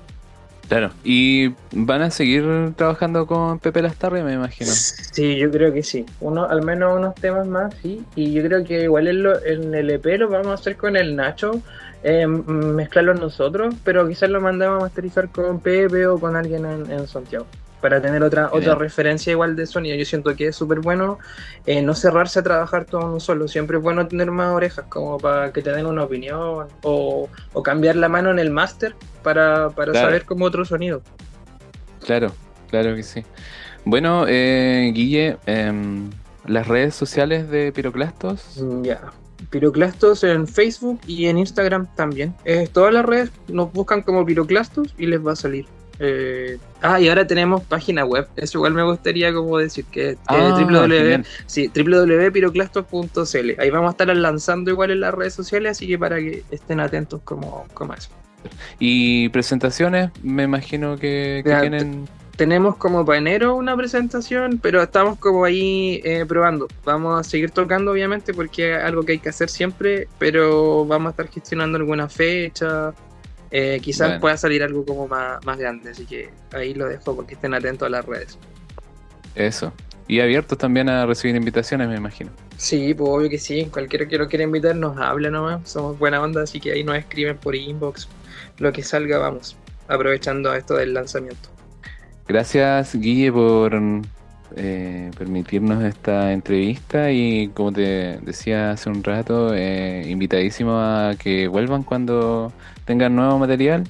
Claro. 0.68 0.90
Y 1.04 1.54
van 1.72 2.02
a 2.02 2.10
seguir 2.10 2.72
trabajando 2.74 3.26
con 3.26 3.60
Pepe 3.60 3.82
Lastarria, 3.82 4.24
me 4.24 4.32
imagino. 4.34 4.70
Sí, 4.72 5.36
yo 5.36 5.50
creo 5.50 5.72
que 5.72 5.82
sí. 5.84 6.04
Uno, 6.20 6.44
al 6.44 6.62
menos 6.62 6.96
unos 6.98 7.14
temas 7.14 7.46
más, 7.46 7.72
sí. 7.82 8.02
Y 8.16 8.32
yo 8.32 8.42
creo 8.42 8.64
que 8.64 8.82
igual 8.82 9.06
en, 9.06 9.22
lo- 9.22 9.44
en 9.44 9.74
el 9.74 9.90
EP 9.90 10.04
lo 10.18 10.28
vamos 10.28 10.48
a 10.48 10.54
hacer 10.54 10.76
con 10.76 10.96
el 10.96 11.14
Nacho, 11.14 11.60
eh, 12.02 12.26
mezclarlo 12.26 13.14
nosotros, 13.14 13.74
pero 13.84 14.08
quizás 14.08 14.28
lo 14.28 14.40
mandamos 14.40 14.78
a 14.80 14.84
masterizar 14.86 15.28
con 15.28 15.60
Pepe 15.60 16.06
o 16.08 16.18
con 16.18 16.34
alguien 16.34 16.64
en, 16.66 16.90
en 16.90 17.06
Santiago. 17.06 17.46
Para 17.86 18.02
tener 18.02 18.20
otra, 18.24 18.50
otra 18.52 18.74
referencia 18.74 19.30
igual 19.30 19.54
de 19.54 19.64
sonido. 19.64 19.94
Yo 19.96 20.04
siento 20.04 20.34
que 20.34 20.48
es 20.48 20.56
súper 20.56 20.80
bueno 20.80 21.20
eh, 21.66 21.82
no 21.82 21.94
cerrarse 21.94 22.40
a 22.40 22.42
trabajar 22.42 22.84
todo 22.84 23.02
en 23.02 23.06
un 23.10 23.20
solo. 23.20 23.46
Siempre 23.46 23.76
es 23.76 23.82
bueno 23.84 24.08
tener 24.08 24.28
más 24.32 24.52
orejas, 24.52 24.86
como 24.88 25.18
para 25.18 25.52
que 25.52 25.62
te 25.62 25.70
den 25.70 25.86
una 25.86 26.02
opinión 26.02 26.66
o, 26.82 27.28
o 27.52 27.62
cambiar 27.62 27.94
la 27.94 28.08
mano 28.08 28.32
en 28.32 28.40
el 28.40 28.50
máster 28.50 28.96
para, 29.22 29.70
para 29.70 29.92
Claro. 29.92 30.08
saber 30.08 30.24
como 30.24 30.46
otro 30.46 30.64
sonido. 30.64 31.00
Claro, 32.04 32.32
claro 32.70 32.96
que 32.96 33.04
sí. 33.04 33.22
Bueno, 33.84 34.24
eh, 34.26 34.90
Guille, 34.92 35.36
em, 35.46 36.10
las 36.44 36.66
redes 36.66 36.96
sociales 36.96 37.48
de 37.50 37.70
Piroclastos. 37.70 38.60
Mm, 38.60 38.82
Ya. 38.82 39.00
Piroclastos 39.50 40.24
en 40.24 40.48
Facebook 40.48 40.98
y 41.06 41.26
en 41.26 41.38
Instagram 41.38 41.86
también. 41.94 42.34
Eh, 42.44 42.68
todas 42.72 42.92
las 42.92 43.04
redes 43.06 43.30
nos 43.46 43.72
buscan 43.72 44.02
como 44.02 44.26
Piroclastos 44.26 44.92
y 44.98 45.06
les 45.06 45.24
va 45.24 45.34
a 45.34 45.36
salir. 45.36 45.66
Eh, 45.98 46.58
ah, 46.82 47.00
y 47.00 47.08
ahora 47.08 47.26
tenemos 47.26 47.62
página 47.64 48.04
web. 48.04 48.28
Eso 48.36 48.58
igual 48.58 48.74
me 48.74 48.82
gustaría 48.82 49.32
como 49.32 49.58
decir 49.58 49.84
que, 49.86 50.14
que 50.14 50.18
Ah, 50.26 50.56
www, 50.58 51.24
sí, 51.46 51.70
www.piroclastos.cl. 51.74 53.50
Ahí 53.58 53.70
vamos 53.70 53.88
a 53.88 53.90
estar 53.92 54.16
lanzando 54.16 54.70
igual 54.70 54.90
en 54.90 55.00
las 55.00 55.14
redes 55.14 55.34
sociales, 55.34 55.72
así 55.72 55.86
que 55.86 55.98
para 55.98 56.16
que 56.16 56.44
estén 56.50 56.80
atentos 56.80 57.20
como, 57.24 57.66
como 57.74 57.94
eso. 57.94 58.10
Y 58.78 59.28
presentaciones, 59.30 60.10
me 60.22 60.44
imagino 60.44 60.96
que, 60.96 61.42
que 61.44 61.50
Ya, 61.50 61.60
tienen. 61.60 62.08
Tenemos 62.36 62.76
como 62.76 63.04
para 63.06 63.16
enero 63.16 63.56
una 63.56 63.74
presentación, 63.74 64.58
pero 64.62 64.82
estamos 64.82 65.18
como 65.18 65.46
ahí 65.46 66.02
eh, 66.04 66.26
probando. 66.28 66.68
Vamos 66.84 67.18
a 67.18 67.24
seguir 67.24 67.50
tocando, 67.50 67.92
obviamente, 67.92 68.34
porque 68.34 68.76
es 68.76 68.84
algo 68.84 69.04
que 69.04 69.12
hay 69.12 69.18
que 69.20 69.30
hacer 69.30 69.48
siempre, 69.48 70.06
pero 70.18 70.84
vamos 70.84 71.08
a 71.08 71.10
estar 71.12 71.28
gestionando 71.28 71.78
alguna 71.78 72.10
fecha. 72.10 72.92
Eh, 73.50 73.80
quizás 73.82 74.08
Bueno. 74.08 74.20
pueda 74.20 74.36
salir 74.36 74.62
algo 74.62 74.84
como 74.84 75.06
más, 75.08 75.44
más 75.44 75.58
grande, 75.58 75.90
así 75.90 76.04
que 76.04 76.30
ahí 76.52 76.74
lo 76.74 76.86
dejo 76.88 77.14
porque 77.14 77.34
estén 77.34 77.54
atentos 77.54 77.86
a 77.86 77.90
las 77.90 78.04
redes. 78.04 78.38
Eso. 79.34 79.72
Y 80.08 80.20
abiertos 80.20 80.56
también 80.58 80.88
a 80.88 81.04
recibir 81.06 81.34
invitaciones, 81.36 81.88
me 81.88 81.96
imagino. 81.96 82.30
Sí, 82.56 82.94
pues 82.94 83.10
obvio 83.10 83.28
que 83.28 83.38
sí. 83.38 83.66
Cualquiera 83.72 84.06
que 84.06 84.18
lo 84.18 84.28
quiera 84.28 84.44
invitar 84.44 84.74
nos 84.76 84.96
habla 84.98 85.30
nomás. 85.30 85.68
Somos 85.68 85.98
buena 85.98 86.22
onda, 86.22 86.42
así 86.42 86.60
que 86.60 86.72
ahí 86.72 86.84
nos 86.84 86.96
escriben 86.96 87.36
por 87.36 87.54
inbox. 87.56 88.08
Lo 88.58 88.72
que 88.72 88.82
salga, 88.82 89.18
vamos. 89.18 89.56
Aprovechando 89.88 90.54
esto 90.54 90.74
del 90.74 90.94
lanzamiento. 90.94 91.48
Gracias, 92.28 92.94
Guille, 92.94 93.32
por 93.32 93.74
eh, 94.56 95.10
permitirnos 95.18 95.82
esta 95.84 96.32
entrevista 96.32 97.10
y 97.10 97.48
como 97.48 97.72
te 97.72 98.18
decía 98.22 98.70
hace 98.70 98.90
un 98.90 99.02
rato, 99.02 99.52
eh, 99.54 100.04
invitadísimo 100.08 100.78
a 100.78 101.14
que 101.18 101.48
vuelvan 101.48 101.82
cuando 101.82 102.52
tengan 102.84 103.16
nuevo 103.16 103.38
material. 103.38 103.84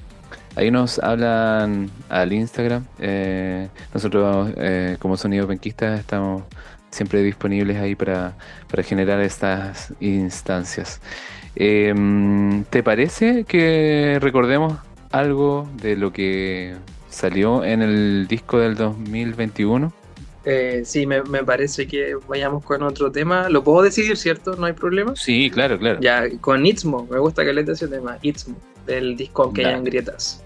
Ahí 0.55 0.71
nos 0.71 0.97
hablan 0.99 1.91
al 2.09 2.33
Instagram. 2.33 2.85
eh, 2.99 3.69
nosotros 3.93 4.51
eh, 4.57 4.97
como 4.99 5.15
Sonido 5.15 5.47
Penquista 5.47 5.95
estamos 5.95 6.43
siempre 6.89 7.21
disponibles 7.21 7.77
ahí 7.77 7.95
para, 7.95 8.33
para 8.69 8.81
generar 8.83 9.21
estas 9.21 9.93
instancias. 9.99 10.99
Em, 11.55 12.63
¿Te 12.65 12.83
parece 12.83 13.43
que 13.43 14.17
recordemos 14.21 14.77
algo 15.11 15.69
de 15.81 15.95
lo 15.95 16.11
que 16.11 16.75
salió 17.09 17.63
en 17.63 17.81
el 17.81 18.27
disco 18.27 18.59
del 18.59 18.75
2021? 18.75 19.91
Eh, 20.49 20.83
sí, 20.85 21.05
me, 21.05 21.23
me 21.23 21.43
parece 21.43 21.87
que 21.87 22.15
vayamos 22.25 22.63
con 22.63 22.81
otro 22.81 23.11
tema. 23.11 23.49
Lo 23.49 23.65
puedo 23.65 23.81
decidir, 23.81 24.15
¿cierto? 24.15 24.55
No 24.55 24.65
hay 24.65 24.71
problema. 24.71 25.13
Sí, 25.17 25.49
claro, 25.49 25.77
claro. 25.77 25.99
Ya, 25.99 26.23
con 26.39 26.65
Itzmo. 26.65 27.05
Me 27.11 27.19
gusta 27.19 27.43
que 27.43 27.51
le 27.51 27.69
ese 27.69 27.89
tema. 27.89 28.17
Itzmo. 28.21 28.55
Del 28.85 29.17
disco 29.17 29.51
Dale. 29.53 29.67
hayan 29.67 29.83
grietas. 29.83 30.41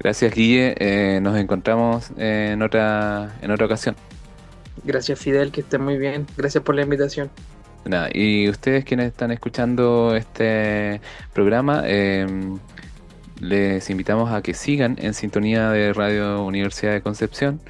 Gracias, 0.00 0.34
Guille. 0.34 0.74
Eh, 0.78 1.20
nos 1.22 1.38
encontramos 1.38 2.10
en 2.16 2.60
otra, 2.60 3.36
en 3.40 3.52
otra 3.52 3.66
ocasión. 3.66 3.94
Gracias, 4.82 5.16
Fidel. 5.20 5.52
Que 5.52 5.60
esté 5.60 5.78
muy 5.78 5.96
bien. 5.96 6.26
Gracias 6.36 6.64
por 6.64 6.74
la 6.74 6.82
invitación. 6.82 7.30
Nada, 7.84 8.08
y 8.12 8.48
ustedes 8.48 8.84
quienes 8.84 9.06
están 9.06 9.30
escuchando 9.30 10.16
este 10.16 11.00
programa, 11.32 11.82
eh, 11.84 12.26
les 13.38 13.90
invitamos 13.90 14.32
a 14.32 14.42
que 14.42 14.54
sigan 14.54 14.96
en 15.00 15.14
sintonía 15.14 15.70
de 15.70 15.92
Radio 15.92 16.42
Universidad 16.44 16.94
de 16.94 17.02
Concepción, 17.02 17.60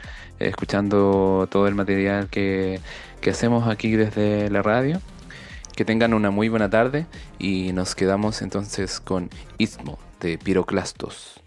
escuchando 0.49 1.49
todo 1.51 1.69
el 1.69 1.75
material 1.75 2.29
que, 2.29 2.81
que 3.21 3.31
hacemos 3.31 3.69
aquí 3.69 3.93
desde 3.93 4.51
la 4.51 4.63
radio. 4.63 5.01
Que 5.77 5.85
tengan 5.85 6.15
una 6.15 6.31
muy 6.31 6.49
buena 6.49 6.71
tarde 6.71 7.07
y 7.39 7.73
nos 7.73 7.95
quedamos 7.97 8.43
entonces 8.43 9.01
con 9.01 9.29
Istmo 9.59 9.99
de 10.21 10.39
Piroclastos. 10.39 11.44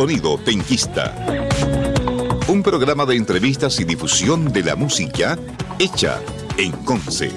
Sonido 0.00 0.38
Penquista. 0.38 1.14
Un 2.48 2.62
programa 2.62 3.04
de 3.04 3.16
entrevistas 3.16 3.78
y 3.80 3.84
difusión 3.84 4.50
de 4.50 4.62
la 4.62 4.74
música 4.74 5.38
hecha 5.78 6.22
en 6.56 6.72
Conce. 6.86 7.30